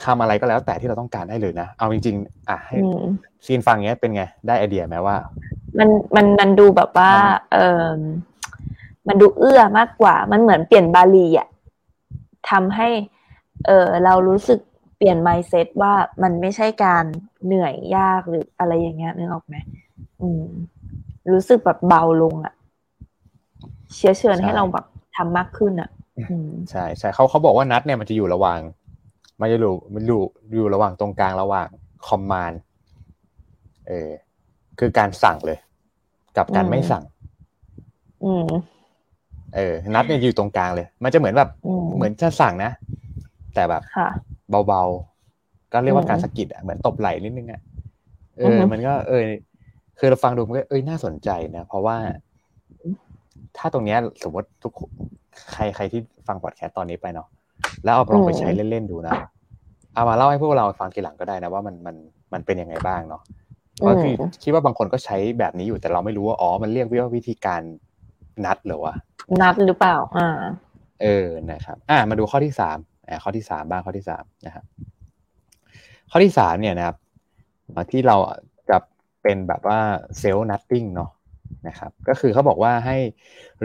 [0.04, 3.02] ทำอะไรก็แล้วแต่ที่เราต้องการได้เลยนะ เอาจริงๆ อะให้อืม
[3.46, 5.16] ซีนฟังเงี้ยเป็นไง ได้ไอเดียไหมว่า
[5.78, 7.12] มันมันมันดูแบบว่า
[7.52, 7.88] เออ
[9.08, 11.48] มันดูเอื้อมากกว่า มันเหมือนเปลี่ยนบาลีอะ
[12.50, 12.88] ทำให้
[13.66, 14.60] เออเรารู้สึก
[14.96, 15.92] เปลี่ยน mindset ว่า
[16.22, 17.04] มันไม่ใช่การ
[17.44, 19.56] เหนื่อยยากหรืออะไรอย่างเงี้ยนึกออกไหม
[20.22, 20.44] อืม
[21.32, 22.54] รู้สึกแบบเบาลงอะ
[23.94, 24.84] เชื้อเชิญใช่ให้เราแบบ
[25.16, 25.90] ทำมากขึ้นอะ
[26.30, 28.60] อืมใช่ใช่เขาเขาบอกว่านัดเนี่ยมันจะอยู่ระหว่าง
[29.40, 30.22] มันจะอยู่มันอยู่
[30.54, 31.68] อยู่ระหว่างตรงกลางระหว่าง
[32.06, 32.52] คอมมาน
[33.88, 34.10] เออ
[34.78, 35.58] คือการสั่งเลย
[36.36, 37.04] กับการอืมไม่สั่ง
[38.24, 38.50] อืม
[39.54, 42.72] เออ นัดเนี่ยอยู่ตรงกลางเลย มันจะเหมือนแบบอืมเหมือนจะสั่งนะ
[43.54, 44.08] แต่แบบค่ะ
[44.68, 47.60] เบาๆ ก็เรียกว่าอืมการสะกิดอะเหมือนตบไหล่นิดนึงอะ
[48.38, 49.22] เออืออฮึมันก็ เออ
[49.98, 51.96] คือเราฟังดูมันก็เอ้ยน่าสนใจนะเพราะว่า
[53.56, 54.90] ถ้าตรงเนี้ยสมมติทุกคน
[55.52, 57.28] ใครใครที่ฟังพอดแคสต์ตอนนี้ไปเนาะ
[57.84, 59.14] แล้วเอาลองไปใช้เล่นๆดูนะ
[59.94, 61.96] เอามาเล่าให้พวกเราฟังทีหลังก็ได้นะว่ามันมัน
[62.32, 63.22] มันเป็นยังไงบ้างเนาะ
[63.76, 67.60] เพราะคือคิดว่าบางคนก็ใช้แบบนี้อยู่แต่เราไม่รู้ว่าอ๋อมันเรียกว่าวิธีการ
[68.44, 68.94] นัดเหรอวะ
[69.42, 70.30] นัดหรือเปล่า อ่า
[71.02, 74.64] เออนะครับ อะมาดูข้อที่สามอ่าข้อที่สามบ้างข้อที่สามนะครับ
[76.10, 76.96] ข้อที่สามเนี่ยนะครับ
[77.74, 78.16] อ่าที่เรา
[78.70, 78.78] จะ
[79.22, 79.78] เป็นแบบว่า
[80.18, 81.10] เซลล์นัตติ้งเนาะ
[81.68, 82.96] นะครับ ก็คือเขาบอกว่าให้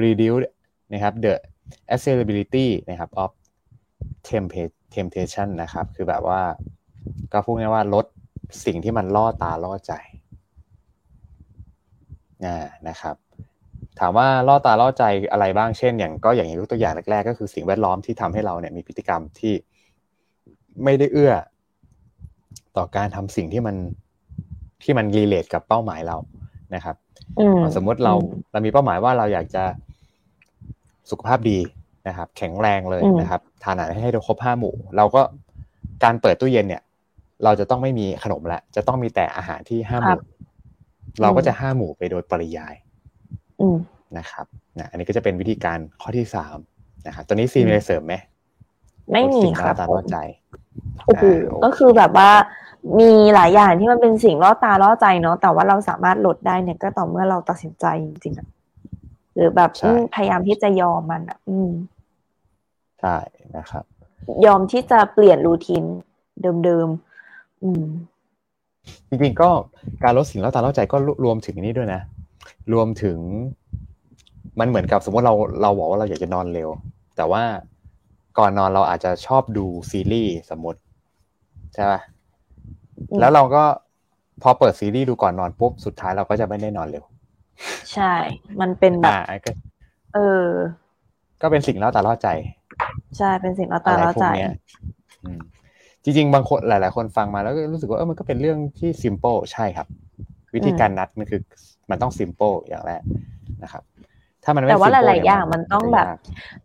[0.03, 0.45] reduce
[0.93, 1.33] นะครับ the
[1.93, 3.38] accessibility นะครับ of tempt-
[4.95, 6.41] temptation นะครับ คือแบบว่า
[7.33, 8.05] ก็พูดง่ายๆว่าลด
[8.65, 9.93] สิ่งที่มันล่อตาล่อใจ
[12.45, 13.15] อ่านะครับ
[13.99, 19.53] ถามว่าล่อตาล่อใจอะไรบ้างเช่น อย่างก็อย่างยกตัวอย่างแรกๆ ก็คือสิ่งแวดล้อมที่ทำให้เราเนี่ยมีพฤติกรรมที่
[20.83, 21.33] ไม่ได้เอื้อ
[22.77, 23.75] ต่อการทำสิ่งที่มัน
[24.83, 26.17] ที่มันรีเลทกับเป้าหมายเรา
[26.75, 26.95] นะครับ
[27.39, 29.63] อืมสมมุติเราอืมเรามีเป้าหมายว่าเราอยากจะ
[31.09, 31.59] สุขภาพดี
[32.07, 35.21] นะครับ แข็งแรงเลยอืมนะครับทานอาหารให้ครบห้าหมู่ เราก็
[36.03, 36.81] การเปิดตู้เย็นเนี่ย
[37.43, 40.19] เราจะต้องไม่มีขนมแล้วจะต้องมีแต่อาหารที่ห้าหมู่
[41.21, 42.75] เราก็จะห้าหมู่ไปโดยปริยาย
[43.61, 43.77] อืม
[44.17, 44.45] นะครับ
[44.79, 46.57] นะอันนี้ก็จะเป็นวิธีการข้อที่สาม
[47.07, 48.13] นะครับตัวนี้ซีมีอะไรเสริมไหม
[49.11, 50.17] ไม่มีสิ่งคล่รัอบตาผล่อมใจ
[51.05, 52.29] โอ้โหอ่าโอเคก็คือแบบว่า
[52.99, 58.47] มีหลายอย่างที่มันเป็นสิ่งล่อตาล่อใจเนาะแต่ว่าเราสามารถลดได้เนี่ยก็ต่อเมื่อเราตัดสินใจจริงๆอะ
[59.39, 61.71] หรือแบบใช่อืมพยายามที่จะยอมมันอะ อืม
[63.01, 63.17] ใช่
[63.57, 63.83] นะครับ
[64.45, 65.83] ยอมที่จะเปลี่ยนรูทีน
[66.63, 67.85] เดิมๆอืม
[69.09, 69.49] จริงๆก็
[70.03, 72.01] การลดสิ่งล่อตาล่อใจก็รวมถึงอันนี้ด้วยนะ
[72.73, 73.17] รวมถึง
[74.59, 76.69] มันเหมือนกับสมมติเราเราบอกว่าเราอยากจะนอนเร็ว
[77.17, 77.43] แต่ว่า
[78.39, 80.79] ก่อนนอนเราอาจจะชอบดูซีรีส์สมมติ
[81.73, 81.99] ใช่ป่ะ
[83.11, 83.63] อืมแล้วเราก็
[84.41, 87.03] พอเปิดซีรีส์ดูก่อนนอนปุ๊บสุดท้ายเราก็จะไม่ได้นอนเร็ว
[87.93, 88.13] ใช่
[88.61, 89.51] มันเป็นแบบอ่าก็
[90.13, 90.49] เออ
[91.41, 92.27] ก็เป็นสิ่งล่อตาล่อใจ
[93.17, 94.51] ใช่ เป็นสิ่งล่ออะตาไรล่อพวใจกเนี้ย
[95.23, 95.39] อืม
[96.03, 99.87] จริง ๆ บางคนหลาย ๆ คนฟังมาแล้วก็รู้สึกว่าเออมันก็เป็นเรื่องที่ simple ใช่ครับ
[100.55, 101.41] วิธีการนัดมันคือ
[101.89, 103.01] มันต้อง simple อย่างแรก
[103.63, 103.83] นะครับ
[104.43, 106.17] ถ้าถ้ามันไม่แต่ว่าห simple ลาย ๆ อย่างเมันต้องจะแบบยาก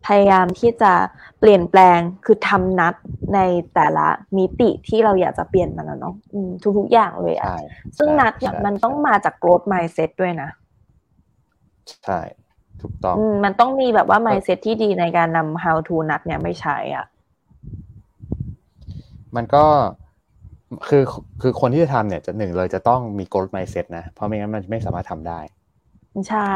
[0.05, 0.93] พยายามที่จะ
[1.39, 2.93] เปลี่ยนแปลงคือทำนัด
[3.35, 3.39] ใน
[3.75, 7.57] แต่ละมิติที่เราอยากจะเปลี่ยนมันนะเนาะอืมทุก ๆ อย่างเลยอะใช่
[7.97, 10.49] ซึ่งใช่นัดเนี่ยใช่มันต้องมาจาก growth mindset ด้วยนะ
[12.05, 12.19] ใช่
[12.81, 17.05] ถูกต้องอืมมันต้องมีแบบว่า mindset ที่ดีในการนำ how to นัดเนี่ยไม่ใช้อะ
[19.35, 19.65] มันก็
[20.87, 21.03] คือ
[21.41, 25.39] คือคนที่จะทำเนี่ยจะหนึ่งเลยจะต้องมี growth mindset นะ เพราะไม่งั้นมันไม่สามารถทำได้
[26.27, 26.53] ใช่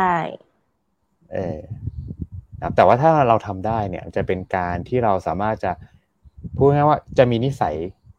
[1.33, 1.59] เออ
[2.57, 5.71] นะครับแต่ว่าถ้าเราทำได้เนี่ย จะเป็นการที่เราสามารถจะ
[6.57, 7.75] พูดง่ายๆว่าจะมีนิสัย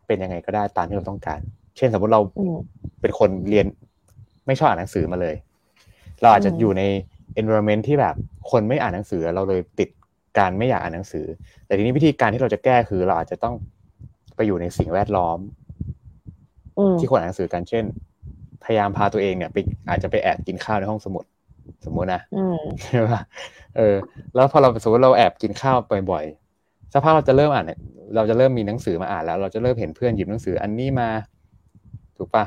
[0.06, 1.40] เป็นยังไงก็ได้ตามที่เราต้องการ
[1.76, 2.56] เช่นสมมติเราอืม
[3.00, 3.66] เป็นคนเรียน
[4.46, 5.34] ไม่ชอบอ่านหนังสือมาเลย
[6.20, 6.82] เราอาจจะอืมอยู่ใน
[7.40, 8.14] environment ที่แบบ
[8.50, 9.88] คนไม่อ่านหนังสือเราเลยติด
[10.38, 11.26] การไม่อยากอ่านหนังสือ
[11.66, 13.54] แต่ทีนี้วิธีการที่เราจะแก้คือเราอาจจะต้อง
[14.36, 15.38] ไปอยู่ในสิ่งแวดล้อม
[16.78, 17.84] อืมที่คนอ่านหนังสือกันเช่น
[18.64, 19.56] พยายามพาตัวเองเนี่ยไป
[19.88, 21.24] อาจจะไปแอบกินข้าวในห้องสมุด
[21.84, 23.20] สมมุตินะอืมใช่ปะ
[23.76, 23.96] เออ
[24.34, 25.76] แล้วพอเราสมมติเราแอบกินข้าว
[26.10, 27.80] บ่อยๆสักพักเราจะเริ่มอ่านเนี่ย
[28.14, 31.08] เราจะเริ่มมีหนังสือมาอ่านแล้ว เราจะเริ่มเห็นเพื่อนหยิบหนังสืออันนี้มา
[32.16, 32.44] ถูกปะ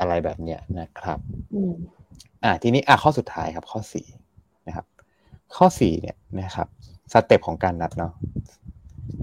[0.00, 1.18] อะไรแบบเนี้ยนะครับ
[2.24, 4.06] อืมอ่าทีนี้อะข้อสุดท้ายครับ ข้อสี่
[4.66, 4.86] นะครับ
[5.56, 6.68] ข้อสี่เนี่ยนะครับ
[7.12, 8.12] สเต็ปของการนัดเนาะ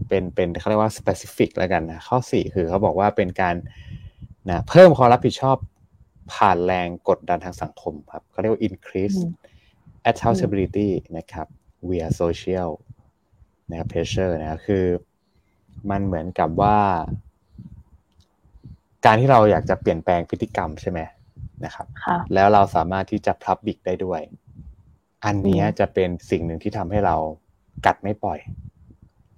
[0.07, 3.55] เป็นเป็นเขาเรียกว่า specific แล้วกันนะข้อสี่คือเขาบอกว่าเป็นการ
[4.49, 5.57] นะเพิ่มความรับผิดชอบ
[6.33, 9.55] ผ่านแรงกดดันทางสังคมครับเขาเรียกว่า increase อืม
[10.09, 11.47] accountability นะครับ
[11.89, 12.69] via social
[13.69, 14.85] นะครับ pressure นะคือ
[15.89, 16.79] มันเหมือนกับว่า
[19.05, 20.99] การที่เราอยากจะเปลี่ยนแปลงพฤติกรรมใช่ไหม
[21.65, 24.21] นะครับค่ะแล้วเราสามารถที่จะพับบิกได้ด้วย
[25.25, 27.15] อันเนี้ยอืมจะเป็นสิ่งหนึ่งที่ทำให้เรา
[27.85, 28.39] กัดไม่ปล่อย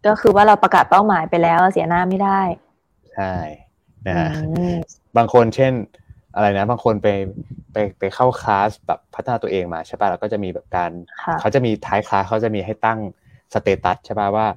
[0.06, 2.42] ก็คือว่าเราประกาศเป้าหมายไปแล้วเสียหน้าไม่ได้
[3.16, 3.34] ใช่
[4.08, 4.76] นะฮะอืม
[5.18, 5.74] บางคนเช่น
[6.36, 7.08] อะไรนะ บางคนไป
[7.74, 10.92] ไปไปเข้าคลาสแบบพัฒนาตัวเองมาใช่ป่ะแล้วก็จะมีแบบการ
[11.24, 13.00] ค่ะเขาจะมีท้ายคลาสเขาจะมีให้ตั้ง
[13.54, 14.48] status ใช่ป่ะว่า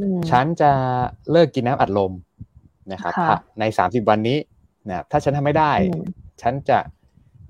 [0.00, 0.70] อืมฉันจะ
[1.30, 2.12] เลิกกินน้ำอัดลม
[2.92, 4.38] นะครับค่ะในสามสิบวันนี้
[4.88, 6.02] นะครับถ้าฉันทำไม่ได้อืม
[6.42, 6.78] ฉันจะ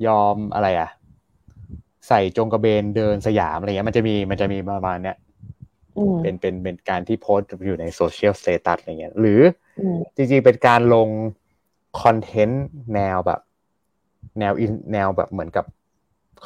[0.07, 0.91] ยอมอะไรอะ
[2.09, 5.17] ใส่โจงกระเบนเดินสยามอะไรเงี้ยมันจะมีมันจะมีประมาณเนี้ย
[5.99, 9.41] อืมเป็นเป็นเป็นการที่โพสต์อยู่ใน social status อะไรเงี้ยหรือ
[9.81, 11.09] อืมจริงๆเป็นการลง
[12.03, 12.65] content
[12.95, 13.41] แนวแบบ
[14.41, 15.65] แนวอินแนวแบบเหมือนกับ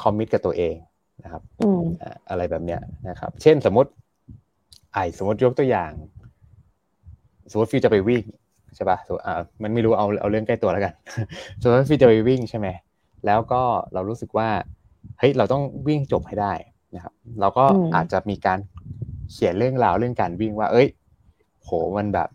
[0.01, 0.75] commit กับตัวเอง
[1.23, 3.89] นะครับอืมอ่าอะไรแบบเนี้ยนะครับ เช่นสมมติ
[4.93, 5.91] ไอสมมติยกตัวอย่าง
[7.51, 8.23] สมมติฟิวจะไปวิ่ง
[8.75, 9.33] ใช่ปะสมมุติอ่า
[9.63, 10.93] มันไม่รู้เอาเอาเรื่องใกล้ตัวแล้วกัน
[11.61, 12.67] สมมติฟิวจะไปวิ่งใช่ไหม
[13.25, 13.61] แล้วก็
[13.93, 14.49] เรารู้สึกว่า
[15.19, 16.53] เฮ้ยเราต้องวิ่งจบให้ได้
[16.95, 18.59] นะครับ เราก็อืมอาจจะมีการ
[19.31, 20.87] เขียนเรื่องราวเรื่องการวิ่งว่า เอ้ย
[21.63, 22.29] โหมันแบบ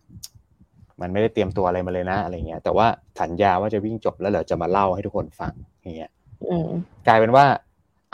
[1.00, 2.86] มันไม่ได้เตรียมตัวอะไรมาเลยนะอะไรเงี้ย แต่ว่า
[3.20, 6.10] สัญญาว่าจะวิ่งจบแล้วเดี๋ยวจะมาเล่าให้ทุกคนฟังอย่างเงี้ย
[6.48, 6.70] อืม
[7.06, 7.46] กลายเป็นว่า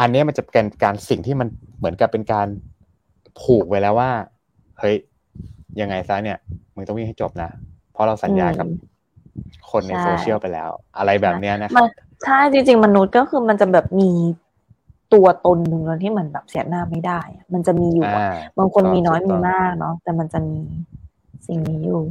[0.01, 2.49] อันเนี้ยมันจะเป็นการสิ่งที่มันเหมือนกับเป็นการ
[3.41, 4.11] ผูกไว้แล้วว่า
[4.81, 4.97] เฮ้ย
[5.81, 6.39] ยังไงซะเนี่ย
[6.75, 7.51] มึงต้องวิ่งให้จบนะ
[7.93, 8.91] เพราะเราสัญญากับอืม
[9.71, 11.91] คนในใช่โซเชียลไปแล้ว อะไรแบบเนี้ยนะคมัรันบ
[12.25, 14.11] ใช่จริง ๆ มนุษย์ก็คือมันจะแบบมี
[15.15, 18.29] ตัวตนหนึ่งแล้วที่มันแบบเสียหน้าไม่ได้อะมันจะมีอยู่อะอ่า
[18.59, 20.59] บางคนมีน้อยถูมีกต้องมากเนาะแต่มันจะมี
[21.47, 22.03] สิ่งนี้อยู่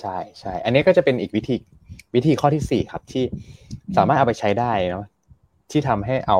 [0.00, 1.56] ใช่ใช่อันนี้ก็จะเป็นอีกวิธี
[2.14, 3.24] วิธีข้อที่สี่ครับที่
[3.96, 5.04] สามารถเอาไปใช้ได้เนาะ
[5.70, 6.38] ที่ทำให้เอา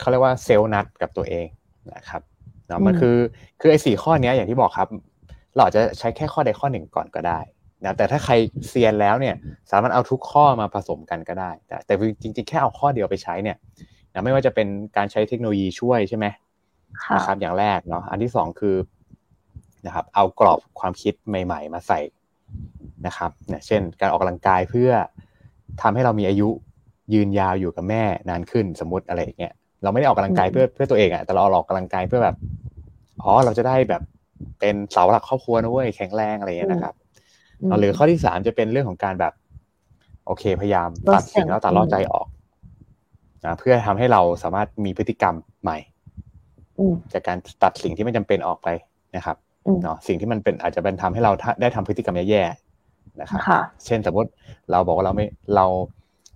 [0.00, 1.46] เขาเรียกว่าเซลล์นัดกับตัวเอง
[1.94, 2.22] นะครับ
[2.66, 3.16] เนาะมันอืมคือ
[3.60, 4.88] คือไอ้สี่ข้อเนี้ยอย่างที่บอกครับ
[5.54, 7.40] เราอาจจะใช้แค่ข้อใดข้อหนึ่งก่อนก็ได้
[7.84, 8.34] นะแต่ถ้าใคร
[8.68, 9.34] เซียนแล้วเนี่ย
[9.70, 13.56] สามารถเอาทุกข้อมาผสมกันก็ได้ แต่แต่จริงๆ แค่เอาข้อเดียวไปใช้เนี่ย
[14.12, 16.26] นะไม่ว่าจะเป็นการใช้เทคโนโลยีช่วยใช่ไหม
[17.02, 18.76] ค่ะนะครับอย่างแรกเนาะอันที่สองคือ
[19.86, 22.00] นะครับเอากรอบความคิดใหม่ ๆ มาใส่
[23.06, 24.90] นะครับเนี่ยเช่น การออกกำลังกายเพื่อ
[25.82, 26.48] ทำให้เรามีอายุ
[27.14, 32.36] ยืนยาวอยู่กับแม่นานขึ้นสมมติอะไรอย่างเงี้ยเราไม่ได้ออกกำลังกายอืมเพื่อเพื่อตัวเองอะแต่เราออกกำลังกายเพื่อแบบ
[33.22, 34.02] อ๋อเราจะได้แบบ
[34.60, 37.07] เป็นเสาหลักครอบครัวนะเว้ยแข็งแรงอะไรอย่างเงี้ยนะครับม
[37.80, 39.32] หรือข้อที่สามจะเป็นเรื่องของการแบบ
[40.26, 42.26] โอเค พยายามลดตัดสิ่งเสี่ยงแล้วตัดล่อใจออก
[43.44, 45.78] นะเพื่อทำให้เราสามารถมีพฤติกรรมใหม่
[46.78, 48.68] อืมจากการตัดสิ่งที่ไม่จำเป็นออกไป
[49.16, 54.30] นะครับอืมเนาะสิ่งที่มันเป็นอาจจะเป็นทำให้เราได้ทำพฤติกรรมแย่ๆนะครับค่ะเช่นสมมติ
[54.70, 55.66] เราบอกว่าเราไม่เรา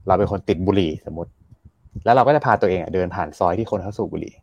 [0.07, 1.31] เราเป็นคนติดบุหรี่สมมติ
[2.05, 4.35] แล้วเราก็จะพาตัวเองอะเดินผ่านซอยที่คนเขาสูบบุหรี่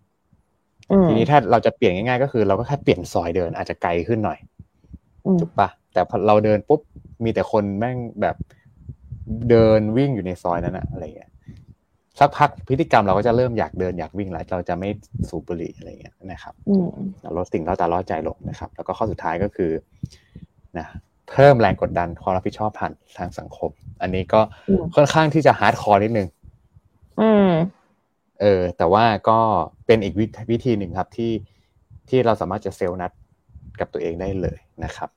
[0.92, 4.40] อืมทีนี้ถ้าเราจะเปลี่ยนง่ายๆ ก็คือ เราก็แค่เปลี่ยนซอยเดินอาจจะไกลขึ้นหน่อย
[5.26, 6.82] อืมถูกปะ แต่พอเราเดินปุ๊บ
[7.24, 8.36] มีแต่คนแม่งแบบ
[9.50, 11.32] เดินวิ่งอยู่ในซอยนั้นอะอะไรเงี้ย
[12.20, 14.90] สักพักพฤติกรรมเราก็จะเริ่มอยากเดินอยากวิ่งแล้วเราจะไม่
[15.30, 16.88] สูบบุหรี่อะไรเงี้ยนะครับอืม
[17.22, 19.72] เราลดสิ่งเราตาล่อใจลงนะครับ แล้วก็ข้อสุดท้ายก็คือ
[20.78, 20.88] นะ
[21.30, 23.72] เพิ่มแรงกดดันความรับผิดชอบผ่านทางสังคม
[24.02, 26.28] อันนี้ก็อืมค่อนข้างที่จะ hardcore นิดนึง
[27.22, 27.52] อืม
[28.42, 29.40] เออ แต่ว่าก็
[29.86, 30.14] เป็นอีก
[30.52, 31.32] วิธีหนึ่งครับที่
[32.10, 33.12] ที่เราสามารถจะ self nudge
[33.80, 35.10] กับตัวเองได้เลยนะครับ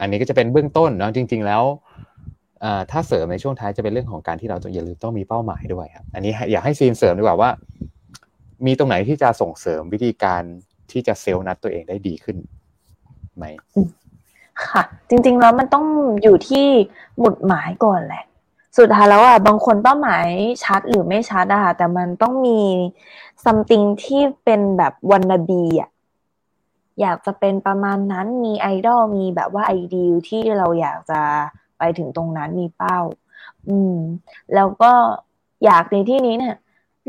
[0.00, 1.62] อันนี้ก็จะเป็นเบื้องต้นเนาะจริง ๆ แล้ว
[2.90, 7.50] ถ้าเสริมในช่วงท้ายจะเป็นเรื่องของการที่เราต้องอย่าลืมต้องมีเป้าหมายด้วยครับอันนี้อยากให้ซีนเสริมดีกว่าว่า
[8.66, 10.42] มีตรงไหนที่จะส่งเสริมวิธีการ
[10.92, 12.36] ที่จะ self nudge ตัวเองได้ดีขึ้น
[13.36, 13.44] ไหม
[14.66, 15.86] ค่ะ จริง ๆ แล้วมันต้อง
[16.22, 16.66] อยู่ที่
[17.18, 18.24] หมุดหมายก่อนแหละ
[18.78, 20.26] สุดท้ายแล้วอะบางคนเป้าหมาย
[20.64, 22.60] ชัดหรือไม่ชัดอะแต่มันต้องมี
[23.44, 25.90] something ที่เป็นแบบวันนบีอะ
[27.00, 31.20] อยากจะเป็นประมาณนั้นมีไอดอลมีแบบว่าไอเดียที่เราอยากจะ
[31.78, 32.98] ไปถึงตรงนั้นมีเป้า
[33.68, 33.96] อืม
[34.54, 34.92] แล้วก็
[35.64, 36.56] อยากในที่นี้เนี่ย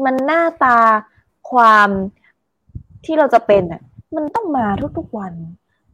[0.05, 0.77] มันหน้าตา
[1.51, 1.89] ความ
[3.05, 3.81] ที่เราจะเป็นอะ
[4.15, 4.65] มันต้องมา
[4.97, 5.33] ทุกๆวัน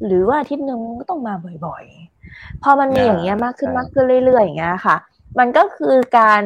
[0.06, 1.34] หรือว่าอาทิตย์หนึ่งก็ต้องมา
[1.66, 4.96] บ่อยๆ พอมันมีอย่างเงี้ยมากขึ้นมากขึ้นเรื่อยๆอย่างเงี้ยค่ะ
[5.40, 6.42] มันก็คือการ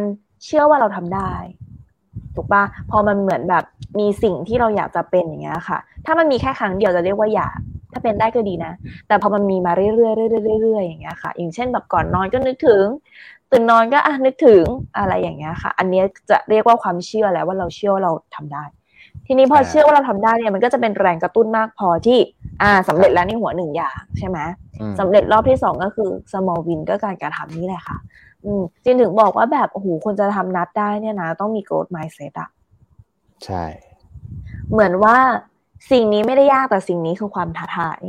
[0.45, 1.33] เชื่อว่าเราทำได้
[2.35, 3.63] ถูกปะพอมันเหมือนแบบ
[3.99, 7.57] มีสิ่งที่เราอยากจะเป็นอย่างเงี้ยค่ะ ถ้ามันมีแค่ครั้งเดียวจะเรียกว่าอยาก
[7.91, 8.73] ถ้าเป็นได้ก็ดีนะ
[9.07, 12.85] แต่พอมันมีมาเรื่อยๆเรื่อยๆเรื่อยๆอย่างเงี้ยค่ะ อย่างเช่นแบบก่อนนอนก็นึกถึง
[13.51, 14.63] ตื่นนอนก็อะนึกถึง
[14.97, 18.63] อะไรอย่างเงี้ยค่ะ อันนี้จะเรียกว่าความเชื่อแล้วว่าเราเชื่อว่าเราทำได้
[19.27, 22.19] ทีนี้พอเชื่อว่าเราทำได้เนี่ยมันก็จะเป็นแรงกระตุ้นมากพอที่
[22.61, 24.39] อ่าสำเร็จแล้วในหัวหนึ่งอย่างใช่ไหม
[24.99, 27.97] สำเร็จรอบที่สองก็คือ small win ก็การกระทำนี้แหละค่ะ
[28.45, 32.49] อืมจินถึงบอกว่าแบบโอ้โหคนจะทำนัดได้เนี่ยนะต้องมี growth mindset อะ
[33.45, 33.63] ใช่
[34.71, 35.17] เหมือนว่า
[35.91, 38.01] สิ่งนี้ไม่ได้ยากแต่สิ่งนี้คือความท้าทาย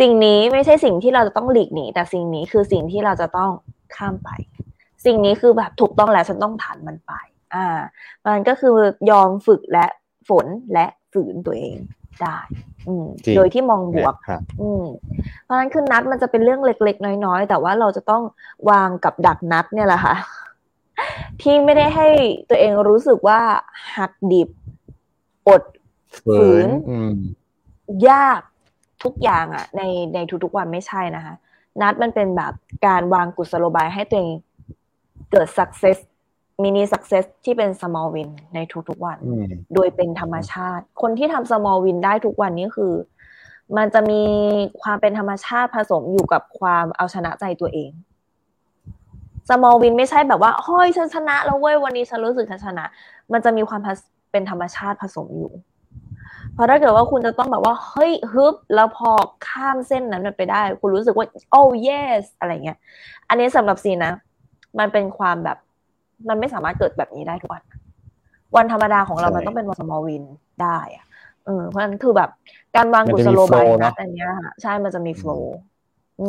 [0.00, 3.50] สิ่งนี้ไม่ใช่สิ่งที่เราจะต้องหลีกหนีแต่สิ่งนี้คือสิ่งที่เราจะต้อง
[3.96, 4.30] ข้ามไป
[5.04, 7.12] สิ่งนี้คือแบบถูกต้องแล้วฉันต้องผ่านมันไป
[7.54, 7.66] อ่า
[8.26, 8.76] มันก็คือ
[9.10, 9.86] ยอมฝึกและ
[10.28, 11.76] ฝนและฝืนตัวเอง
[12.22, 12.38] ได้
[12.88, 14.14] อืมโดยที่มองบวก
[14.60, 14.84] อืม
[15.44, 18.22] เพราะฉะนั้นคือนัดมันจะเป็นเรื่องเล็ก ๆ น้อย ๆ แต่ว่าเราจะต้อง
[18.70, 20.16] วางกับดักนัดเนี่ยแหละค่ะ
[21.42, 22.08] ที่ไม่ได้ให้
[22.50, 23.40] ตัวเองรู้สึกว่า
[23.96, 24.48] หักดิบ
[25.48, 25.62] อด
[26.38, 26.68] ฝืน
[28.10, 28.40] ยาก
[29.02, 29.82] ทุกอย่างอะใน
[30.14, 31.34] ในทุกๆวันไม่ใช่นะคะ
[31.80, 32.52] นัดมันเป็นแบบ
[32.86, 34.32] การวางกุศโลบายให้ตัวเอง
[35.30, 35.98] เกิด success
[36.62, 39.18] มินิ success ที่เป็น small win ในทุกๆวัน
[39.74, 42.92] โดยเป็นธรรมชาติ คนที่ทำ small win ได้ทุกวันนี้คือ
[43.76, 44.22] มันจะมี
[44.82, 47.90] ความเป็นธรรมชาติผสมอยู่กับความเอาชนะใจตัวเอง
[49.48, 52.84] small win ไม่ใช่แบบว่าเฮ้ยฉันชนะแล้วเว้ยวันนี้ฉันรู้สึกฉันชนะ
[53.32, 53.80] มันจะมีความ
[54.30, 55.52] เป็นธรรมชาติผสมอยู่
[56.54, 59.10] เพราะถ้าเกิดว่าคุณจะต้องแบบว่าเฮ้ยฮึบแล้วพอ
[59.48, 62.78] ข้ามเส้นนั้นไปได้ คุณรู้สึกว่าโอ้ yes อะไรเงี้ย
[63.28, 64.12] อันนี้สำหรับซีนะ
[64.78, 65.58] มันเป็นความแบบ
[66.28, 67.62] มันไม่สามารถเกิดแบบนี้ได้ทุกวัน
[68.56, 70.24] วันธรรมดาของเรามันต้องเป็นวันสมอลวิน
[70.62, 71.04] ได้อะ
[71.46, 72.30] เออเพราะฉะนั้นคือแบบ
[72.76, 74.26] การวางกุศโลบายนัดอันนี้
[74.62, 75.56] ใช่มันจะมีโฟล์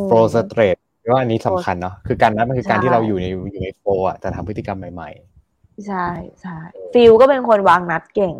[0.08, 0.76] โฟล์สเตรท
[1.12, 5.10] ว่าอันนี้สำคัญเนาะคือการนัดมันคือการที่เราอยู่ในอยู่ในโฟล์อะจะทำพฤติกรรมใหม่
[5.48, 6.08] ๆ ใช่
[6.42, 6.58] ใช่
[6.94, 8.34] ฟิลก็เป็นคนวางนัดเก่ง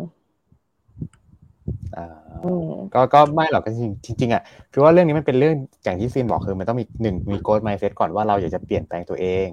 [2.94, 5.54] ก็ก็ไม่หรอกจริงจริงอะคือว่าเรื่องนี้มันเป็นเรื่อง
[5.84, 9.46] อย่างที่ซีนบอกคือมันต้องมีหนึ่งมีโกดไมเซ็ตก่อนว่าเราอยากจะเปลี่ยนแปลงตัวเอง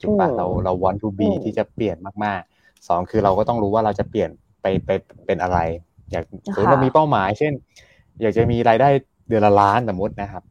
[0.00, 4.30] ถูกปะเราเรา want to be ที่จะเปลี่ยนมากๆสองคือเราก็ต้องรู้ว่าเราจะเปลี่ยน
[4.62, 4.90] ไปไป
[5.26, 5.58] เป็นอะไร
[6.10, 7.52] อยากสมมติเรามีเป้าหมาย เช่น
[8.22, 8.88] อยากจะมีรายได้
[9.28, 10.42] เดือนละล้านสมมตินะครับ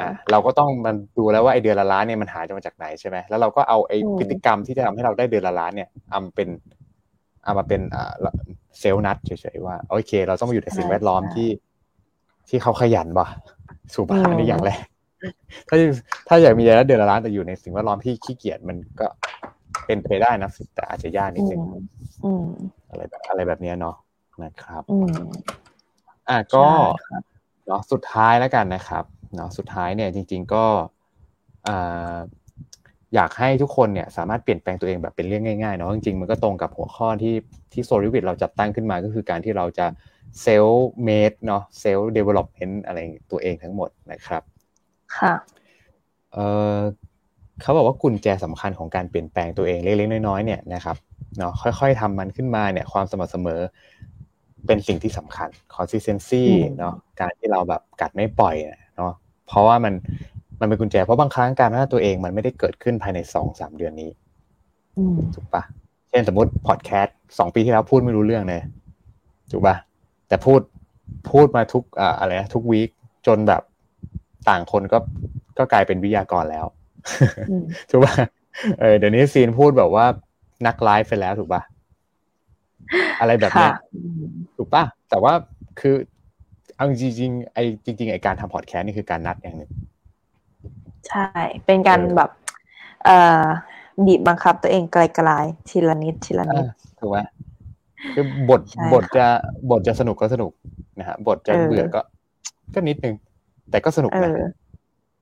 [0.00, 6.48] อ่าเราก็ต้องมันดูแล้วว่าไอเดือนละล้านเนี่ยมันหาจะมาจากไหนใช่ไหมแล้วเราก็เอาไอพฤติกรรมที่จะทำให้เราได้เดือนละล้านเนี่ยเอาเป็น
[7.44, 8.12] เอามาเป็นอ่า
[8.80, 11.48] เซลล์นัดเฉยๆว่าโอเค เราต้องมาอยู่ในสิ่งแวดล้อมที่
[12.48, 13.26] ที่เขาขยันว่ะ
[13.94, 14.84] สุภาพนี่อย่างแรก
[15.68, 15.76] ถ้า
[16.28, 19.06] ถ้าอยากมีรายได้เดือนละล้านแต่อยู่ในสิ่งแวดล้อมที่ขี้เกียจมันก็
[19.86, 21.60] เป็นไปได้นะแต่อาจจะยากนิดนึง
[22.90, 23.96] อะไรแบบอะไรแบบนี้เนาะ
[24.44, 24.82] นะครับ
[26.28, 26.66] อะก็
[27.66, 29.04] เนาะสุดท้ายแล้วกันนะครับ
[29.36, 30.64] เนาะสุดท้ายเนี่ยจริง ๆก็
[31.68, 32.16] อ่า
[33.14, 37.34] อยากให้ทุกคนเนี่ยสามารถเปลี่ยนแปลงตัวเองแบบเป็นเรื่องง่ายๆเนาะจริงๆมันก็ตรงกับหัวข้อที่
[37.72, 39.86] ที่โซลิวิทเราจัดตั้งขึ้นมาก็คือการที่เราจะ
[40.42, 42.98] self-made เนาะ self development อะไร
[43.30, 44.42] ตัวเองทั้งหมดนะครับ
[45.18, 45.32] ค่ะ
[46.32, 46.38] เอ
[46.76, 46.78] อ
[47.62, 50.96] เขาบอกว่ากุญแจสำคัญของการเปลี่ยนแปลงตัวเองเล็กๆน้อยๆเนี่ยนะครับ
[51.38, 53.60] เนาะค่อยๆทำมันขึ้นมาเนี่ยความสม่ำเสมอ
[54.66, 56.44] เป็นสิ่งที่สำคัญ consistency
[56.78, 58.54] เนาะการที่เราแบบกัดไม่ปล่อย
[58.96, 59.12] เนาะ
[59.46, 59.94] เพราะว่ามัน
[60.60, 64.10] มันเป็นกุญแจเพราะบางครั้งการพัฒนาตัวเองมันไม่ได้เกิดขึ้นภายในสองสามเดือนนี้
[65.34, 65.62] ถูกปะ
[66.08, 68.62] เช่นสมมติพอดแคสต์สองปีที่แล้วพูดไม่รู้เรื่องเลย
[69.50, 69.76] ถูกปะ
[70.28, 70.60] แต่พูด
[71.30, 72.90] พูดมาทุกอ่าอะไรนะทุกวีค
[73.26, 73.62] จนแบบ
[74.48, 74.98] ต่างคนก็
[75.58, 76.66] ก็กลายเป็นวิทยากรแล้ว
[77.90, 78.14] ถูกปะ
[78.80, 80.06] เออเดี๋ยวนี้ซีนพูดแบบว่า
[80.66, 81.62] นักไลฟ์ไปแล้วถูกปะ
[83.20, 83.68] อะไรแบบนี้
[84.56, 85.32] ถูกปะแต่ว่า
[85.80, 85.94] คือ
[86.76, 89.70] เอาจริงๆไอ้จริง ๆ ไอ้การทำพอดแคสต์นี่คือการนัดอย่างหนึ่ง
[91.08, 91.28] ใช่
[91.66, 92.30] เป็นการแบบ
[93.04, 93.44] เอ่อ
[94.06, 96.64] บีบบังคับตัวเองไกลๆทีละนิดทีละนิด
[97.00, 97.18] ถูกไหม
[98.14, 98.60] คือบท
[98.92, 99.26] บทจะ
[99.70, 100.52] บทจะสนุกก็สนุก
[100.98, 102.00] นะฮะบทจะเบื่อก็
[102.74, 103.14] ก็นิดนึง
[103.70, 104.52] แต่ก็สนุกนะ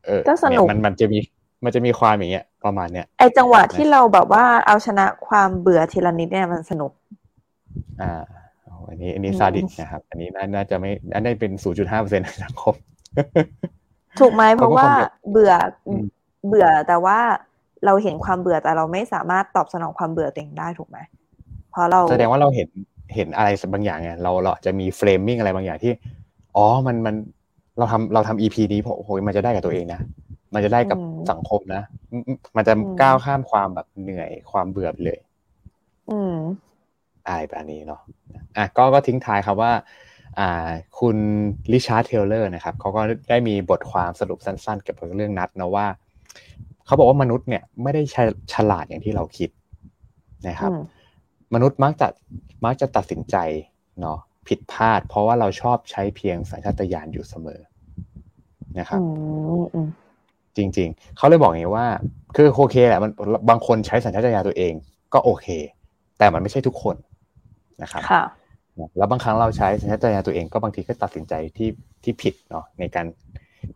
[0.07, 1.19] เออก็สนุกมันมันจะมี
[1.65, 6.93] มันจะมีความอย่างเงี้ยประมาณเนี้ยไอจังหวะที่เราแบบว่าเอาชนะความเบื่อทีละนิดเนี่ยมันสนุก
[8.03, 8.23] อ่า
[8.89, 12.75] อันนี้ อันนี้ซาดิสนะครับ อันนี้น่าจะไม่อันนี้เป็นศูนย์จุดห้าเปอร์เซ็นต์สังคม
[14.21, 14.89] ถูกไหมเพราะว่า
[15.31, 15.53] เบื่อ
[16.49, 17.19] เบื่อแต่ว่า
[17.85, 20.99] เราเห็นความเบื่อแต่เราไม่สามารถตอบสนองความเบื่อตัวเองได้ถูกไหม
[21.71, 22.69] เพราะเราแสดงว่าเราเห็น
[23.15, 25.93] เห็นอะไรบางอย่างไงเราเราจะมีเฟรมมิ่งอะไรบางอย่างที่
[26.57, 27.15] อ๋อมันมัน
[27.79, 30.01] เราทำเราทำ EP นี้โอ้ยมันจะได้กับตัวเองนะ
[30.55, 30.99] มันจะได้กับ
[31.31, 31.83] สังคมนะ
[32.57, 35.19] มันจะก้าวข้ามความแบบเหนื่อยความเบื่อไปเลย
[36.11, 36.37] อืม
[37.27, 38.01] อะไรแบบนี้เนาะ
[38.57, 39.73] อะก็ก็ทิ้งท้ายครับว่า
[40.39, 40.69] อ่า
[41.01, 41.17] คุณ
[41.73, 45.87] Richard Thaler นะครับเขาก็ได้มีบทความสรุปสั้นๆ เกี่ยวกับเรื่อง nudge นะว่า
[46.87, 48.03] เขาบอกว่ามนุษย์เนี่ยไม่ได้
[48.55, 49.51] ฉลาดอย่างที่เราคิด
[50.49, 50.71] นะครับ
[51.55, 52.09] มนุษย์มักจะ
[52.65, 53.37] มักจะตัดสินใจ
[54.01, 57.61] เนาะ ผิดพลาด เพราะว่าเราชอบใช้เพียงสัญชาตญาณอยู่เสมอ
[58.79, 59.01] นะครับ
[60.57, 61.87] จริง ๆ เขาเลยบอกอย่างนี้ว่า
[62.37, 63.11] คือโอเคแหละมัน
[63.51, 64.73] บางคนใช้สัญชาตญาณตัวเอง
[65.15, 65.47] ก็โอเค
[66.19, 66.97] แต่มันไม่ใช่ทุกคน
[67.83, 68.03] นะครับ
[68.99, 71.71] แล้วบางครั้งเราใช้สัญชาตญาณตัวเองก็บางทีก็ตัดสินใจที่
[72.03, 73.07] ที่ผิดเนาะในการ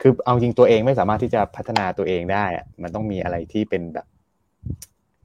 [0.00, 4.07] คือเอาจริงตัวเองไม่สามารถที่จะพัฒนาตัวเองได้อะมันต้องมีอะไรที่เป็นแบบ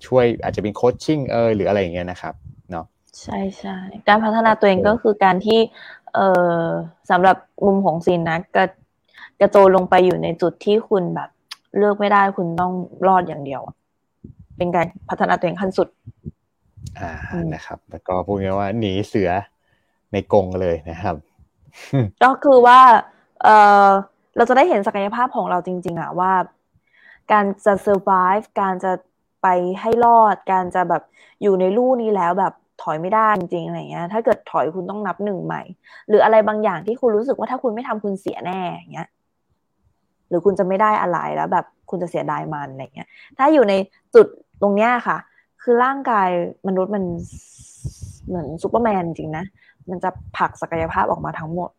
[0.05, 2.62] ช่วยอาจจะเป็นโคชชิ่งเออหรืออะไรอย่างเงี้ยนะครับเนาะ
[3.21, 5.59] ใช่ใช่การพัฒนาตัวเองก็คือการที่
[6.13, 6.29] เอ่
[6.63, 6.65] อ
[7.09, 8.65] สำหรับมุมของซีนนะกระ
[9.39, 11.29] กระโจนลงไปอยู่ในจุดที่คุณแบบ
[11.77, 12.73] เลือกไม่ได้คุณต้อง
[13.07, 13.61] รอดอย่างเดียว
[14.57, 15.87] เป็นการพัฒนาตัวเองขั้นสุด
[16.99, 17.11] อ่า
[17.53, 19.29] นะครับ แล้วก็พูดง่ายว่าหนีเสือ
[20.11, 21.15] ในกรงเลยนะครับ
[22.23, 22.79] ก็คือว่า
[23.43, 23.87] เอ่อ
[24.37, 26.33] เราจะได้เห็นศักยภาพของเราจริง ๆอะว่า
[27.31, 28.91] การจะ survive การจะ
[29.41, 29.47] ไป
[29.81, 31.03] ให้รอด การจะแบบ
[31.41, 35.61] อยู่ในลู่นี้แล้วแบบ ถอยไม่ได้จริงๆอะไรเงี้ย ถ้าเกิดถอยคุณต้องนับหนึ่งใหม่
[36.09, 39.07] หรืออะไรบางอย่างที่คุณรู้สึกว่าถ้าคุณไม่ทำคุณเสียแน่อย่างเงี้ย
[40.29, 43.73] หรือคุณจะไม่ได้อะไรแล้ว แบบคุณจะเสียดายมันอะไรเงี้ย ถ้าอยู่ใน
[44.15, 44.27] จุด
[44.61, 45.17] ตรงเนี้ยค่ะ
[45.61, 46.29] คือร่างกาย
[46.67, 47.03] มนุษย์มัน
[48.27, 49.45] เหมือนซูเปอร์แมนจริงนะ
[49.89, 51.69] มันจะผลักศักยภาพออกมาทั้งหมด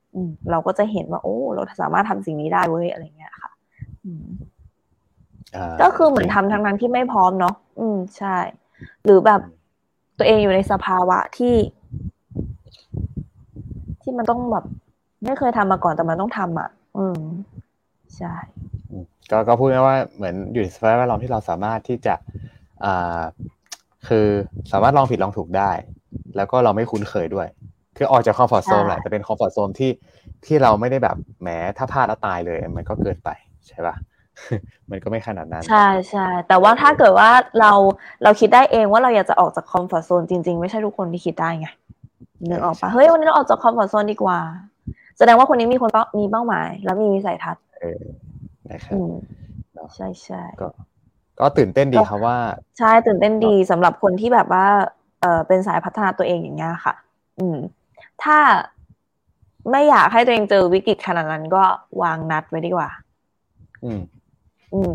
[0.51, 3.51] เราก็จะเห็นว่า โอ้ เราสามารถทำสิ่งนี้ได้เว้ยอะไรเงี้ยค่ะ
[5.83, 8.37] ก็คือเหมือนทำทั้งนั้นที่ไม่พร้อมเนาะอืมใช่
[9.05, 9.41] หรือแบบ
[10.19, 11.57] ตัวเองอยู่ในสภาวะที่
[14.03, 14.65] ที่มันต้องแบบ
[15.25, 17.21] ไม่เคยทำมาก่อนแต่มันต้องทำอะ อืม
[18.17, 18.35] ใช่
[19.31, 22.15] ก็ก็พูดง่ายว่าเหมือนอยู่ในสภาพแวดล้อมที่เราสามารถที่จะ
[22.85, 23.21] อ่า
[24.09, 24.27] คือ
[24.73, 25.71] สามารถลองผิดลองถูกได้
[26.37, 27.49] แล้วก็เราไม่คุ้นเคยด้วย
[27.97, 29.91] คือออกจากคอมฟอร์ทโซนแหละแต่เป็นคอมฟอร์ทโซนที่
[30.47, 31.49] ที่เราไม่ได้แบบแหม
[31.79, 33.31] ถ้าพลาดแล้วตายเลย มันก็เกินไป
[33.69, 33.95] ใช่ปะ
[34.91, 37.73] มันก็ไม่ขนาดนั้น ใช่ใช่แต่ว่าถ้าเกิดว่าเรา
[38.23, 41.69] เราคิดได้เองว่าเราอยากจะออกจากคอมฟอร์ทโซนจริง ๆ ไม่ใช่ทุกคนที่คิดได้ไง
[42.51, 44.39] นึกออกปะเฮ้ยวันนี้เราออกจากคอมฟอร์ทโซนดีกว่า
[45.19, 48.03] แสดงว่าคนนี้มีคนมีเป้าหมาย แล้วมีวิสัยทัศน์ เออ
[48.71, 48.99] นะครับ
[49.95, 50.69] ใช่ใช่ก็
[51.41, 52.37] ก็ตื่นเต้นดีครับว่า
[52.79, 54.67] ใช่ตื่นเต้นดีสำหรับคนที่แบบว่า
[55.21, 56.95] เออเป็นสายพัฒนาตัวเองอย่างเงี้ยค่ะ
[57.39, 57.57] อืม
[58.23, 58.39] ถ้า
[59.71, 61.65] ไม่อยากให้ตัวเองเจอวิกฤตขนาดนั้นก็
[62.03, 62.91] วางนัดไว้ดีกว่า
[63.85, 64.14] อืมอืม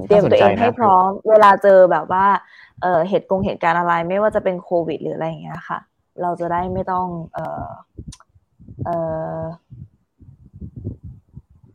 [0.07, 2.25] เตรียมตัวเองให้พร้อม เวลาเจอแบบว่า
[2.81, 5.79] เอ่อเหตุกงเหตุการณ์อะไร ไม่ว่าจะเป็นโควิด หรืออะไรอย่างเงี้ยค่ะ
[6.21, 7.67] เราจะได้ไม่ต้อง เอ่อ
[8.85, 8.95] เอ่
[9.39, 9.41] อ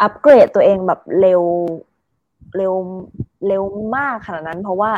[0.02, 1.42] อัปเกรดตัวเองแบบเร็ว
[2.56, 2.72] เร็ว
[3.48, 3.62] เร็ว
[3.96, 4.90] มากขนาดนั้น เพราะว่า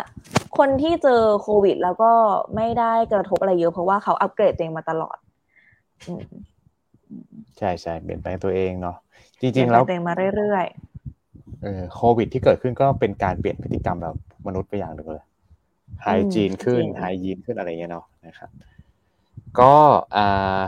[0.58, 2.12] คนที่เจอโควิด แล้วก็
[2.56, 5.16] ไม่ได้กระทบอะไรเยอะ เพราะว่าเขาอัปเกรดตัวเองมาตลอด
[7.58, 8.96] ใช่ใช่เปลี่ยนแปลงตัวเองเนาะ
[9.40, 10.85] จริง ๆ แล้วเปลี่ยนมาเรื่อยๆเออ
[11.94, 15.24] โควิดที่เกิดขึ้นก็เป็นการเปลี่ยนพฤติกรรมแบบมนุษย์ไปอย่างหนึ่งเลย
[16.02, 18.50] ไฮจีนขึ้นไฮยีนขึ้นอะไรเงี้ยเนาะนะครับ
[19.60, 19.74] ก็
[20.16, 20.60] อ่า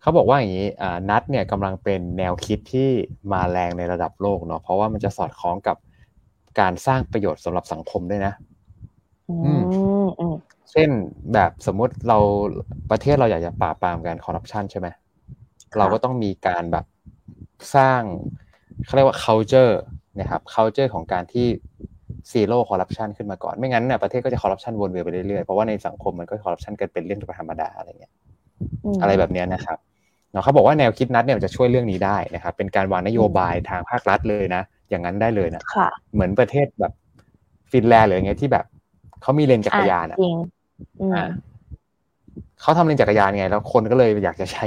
[0.00, 2.90] เขาบอกว่าอย่างนี้อ่านัดเนี่ยกำลังเป็นแนวคิดที่
[3.32, 5.76] มาแรงในระดับโลกเนาะเพราะว่ามันจะสอดคล้องกับ
[6.60, 8.32] การสร้างประโยชน์สำหรับสังคมด้วยนะ
[9.30, 9.62] อืม
[10.20, 10.34] อืม
[10.72, 10.90] เช่น
[11.32, 12.18] แบบสมมุติเรา
[12.90, 14.88] ประเทศเราอยากจะปราบปรามการคอร์รัปชันใช่ไหม
[15.78, 16.84] เราก็ต้องมีการแบบ
[17.74, 18.02] สร้าง
[18.84, 19.72] เขาเรียกว่า culture
[20.20, 21.46] นะครับ culture ของการที่
[22.32, 28.12] zero corruption ขึ้นมาก่อน ไม่งั้นเนี่ยประเทศก็จะ corruption วนเวียนไปเรื่อยๆ เพราะว่าในสังคมมันก็ corruption กันเป็นเรื่องธรรมดาอะไรเงี้ย
[29.02, 29.78] อะไรแบบนี้นะครับ
[30.32, 35.62] เนาะเขาบอกว่าแนวคิดนัดเนี่ยจะช่วยเรื่องนี้ได้นะครับ เป็นการวางนโยบายทางภาครัฐเลยนะ อย่างนั้นได้เลยนะ
[36.14, 36.92] เหมือนประเทศแบบ
[37.72, 38.64] ฟินแลนด์หรืออย่างเงี้ยที่แบบ
[39.22, 40.18] เขามีเลนจักรยานอะ
[42.60, 44.66] เขาทำเลนจักรยานไง แล้วคนก็เลยอยากจะใช้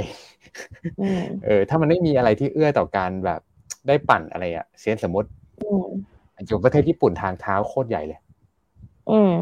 [1.44, 3.40] เออ ถ้ามันไม่มีอะไรที่เอื้อต่อการแบบ
[3.88, 5.28] ได้ปั่นอะไรอะเช่นสมมติ
[6.46, 8.20] อยู่ประเทศญี่ปุ่นทางเท้าโคตรใหญ่เลย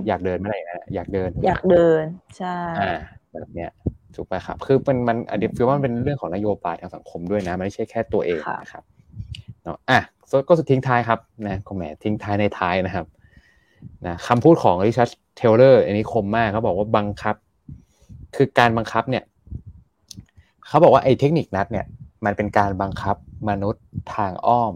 [0.09, 2.05] อยากเดินไม่ได้นะอยากเดิน อยากเดิน
[2.39, 2.93] ใช่อ่า
[3.33, 3.71] แบบเนี้ย
[4.17, 8.85] ถูกไหมครับ คือมันมันอันนี้คือว่ามันเป็นเรื่องของนโยบายทางสังคมด้วยนะไม่ใช่แค่ตัวเองนะครับ
[9.63, 10.01] เนาะอะ
[10.49, 13.07] ก็สุดทิ้งท้ายครับนะ comment ทิ้งท้ายในท้ายนะครับ
[14.07, 17.37] นะคำพูดของ Richard Thaler อันนี้คมมากเขาบอกว่าบังคับ
[18.37, 19.25] คือการบังคับเนี่ย
[20.67, 21.87] เขาบอกว่าไอ้เทคนิค nudge เนี่ย
[22.25, 23.17] มันเป็นการบังคับ
[23.49, 24.73] มนุษย์ทางอ้อม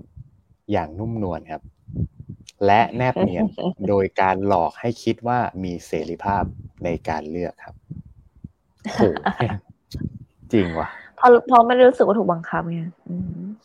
[0.73, 1.63] อย่างนุ่มนวลครับ
[2.67, 3.45] และแนบเนียน
[3.89, 6.43] โดยการหลอกให้คิดว่ามีเสรีภาพ
[6.85, 7.75] ในการเลือกครับ
[8.93, 9.01] โห
[10.53, 10.89] จริงว่ะ
[11.19, 12.81] พอพอไม่รู้สึกว่าถูกบังคับไง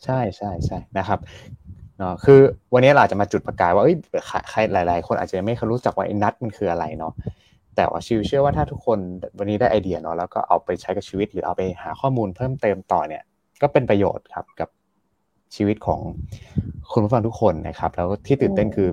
[0.04, 1.18] ใช่ใช่ใช่นะครับ
[1.98, 2.40] เนาะคือ
[2.74, 3.96] วันนี้เราจะมาจุดประกายว่าเอ้ย
[4.50, 7.12] ใครหลาย ๆ คนอาจจะไม่เคยรู้จักว่าไอ้นัดมันคืออะไรเนาะ
[7.76, 8.98] แต่ว่าชิวเชื่อว่าถ้าทุกคน
[9.38, 13.22] วันนี้ได้ไอเดียเนาะแล้วก็เอาไปใช้กับชีวิตหรือเอาไปหาข้อมูลเพิ่มเติมต่อเนี่ย
[13.62, 14.68] ก็เป็นประโยชน์ครับกับ
[15.56, 16.00] ชีวิตของ
[16.92, 18.88] คุณผู้ฟังทุกคนนะครับ แล้วที่ตื่นเต้นคือ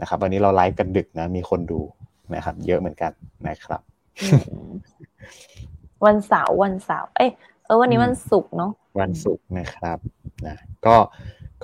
[0.00, 1.80] นะครับ วันนี้เราไลฟ์กันดึกนะ มีคนดู
[2.34, 3.12] นะครับ เยอะเหมือนกัน
[3.48, 3.80] นะครับ
[6.04, 7.30] วันเสาร์วันเสาร์เอ้ย
[7.64, 9.98] เออวันนี้วันศุกร์เนาะวันศุกร์นะครับ
[10.46, 10.96] นะก็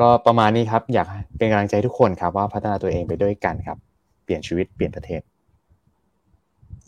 [0.00, 1.06] ก็ประมาณนี้ครับ อยาก
[1.38, 3.78] เป็นกำลังใจทุกคนครับว่าพัฒนาตัวเองไปด้วยกันครับ
[4.24, 5.20] เปลี่ยนชีวิตเปลี่ยนประเทศ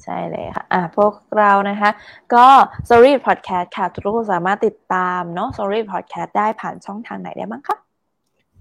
[0.03, 1.90] ใช่เลยค่ะ อะ พวกเรานะคะ
[2.34, 2.47] ก็
[2.86, 7.76] Story Podcast ค่ะ ทุกคนสามารถติดตามเนาะ Sorry Podcast ได้ผ่านช่องทางไหนได้บ้างคะ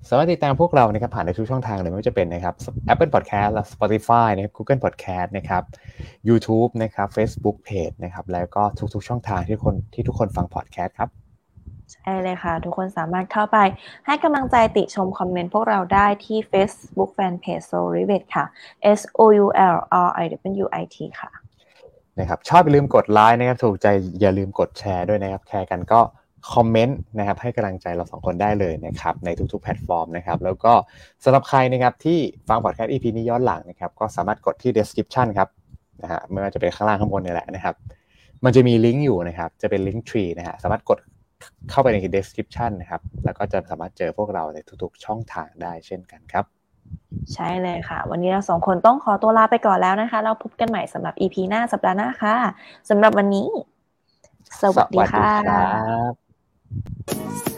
[0.10, 2.56] สามารถติดตามพวกเรานะครับผ่านในทุกช่องทางเลยไม่ว่าจะเป็นนะครับ
[2.92, 5.64] Apple Podcast และ Spotify นะครับ Google Podcast นะครับ
[6.30, 8.64] YouTube นะครับ Facebook Page นะครับ แล้วก็
[8.94, 11.25] ทุกๆ ช่องทางที่คนที่ทุกคนฟัง podcast ครับ
[11.94, 13.58] ใช่เลยค่ะ ทุกคนสามารถเข้าไป
[14.06, 18.46] ให้กำลังใจติชมคอมเมนต์พวกเราได้ที่ Facebook Fanpage Soul r i v e t ค่ะ
[19.00, 19.78] S O U L
[20.08, 20.26] R I
[20.64, 21.32] W I T ค่ะ
[22.20, 23.88] นะครับชอบอย่าลืมกดไลค์นะครับถูกใจ
[24.22, 26.02] อย่าลืมกดแชร์ด้วยนะครับแชร์กันก็
[26.54, 30.74] คอมเมนต์นะครับให้กำลังใจเราสองคนได้เลยนะครับในทุกๆแพลตฟอร์มนะครับแล้วก็
[31.24, 32.20] สำหรับใครนะครับที่
[32.50, 35.50] ฟังพอดแคสต์ EP นี้ย้อนหลังนะครับก็สามารถกดที่ description ครับ
[36.02, 37.76] นะฮะไม่ว่าจะเป็นข้างล่างข้างบนนี่แหละนะครับ
[38.46, 41.00] มันจะมีลิงก์อยู่นะครับจะเป็นลิงก์ทรีนะฮะสามารถกด
[41.70, 46.46] เข้าไปใน description นะครับ แล้วก็จะสามารถเจอพวกเราในทุกๆ ช่องทางได้เช่นกันครับ
[47.34, 52.36] ใช่เลยค่ะ วันนี้เราสองคนต้องขอตัวลาไปก่อนแล้วนะคะ เราพบกันใหม่สำหรับ EP หน้าสัปดาห์หน้าค่ะ
[52.90, 53.48] สำหรับวันนี้
[54.62, 57.55] สวัสดีค่ะ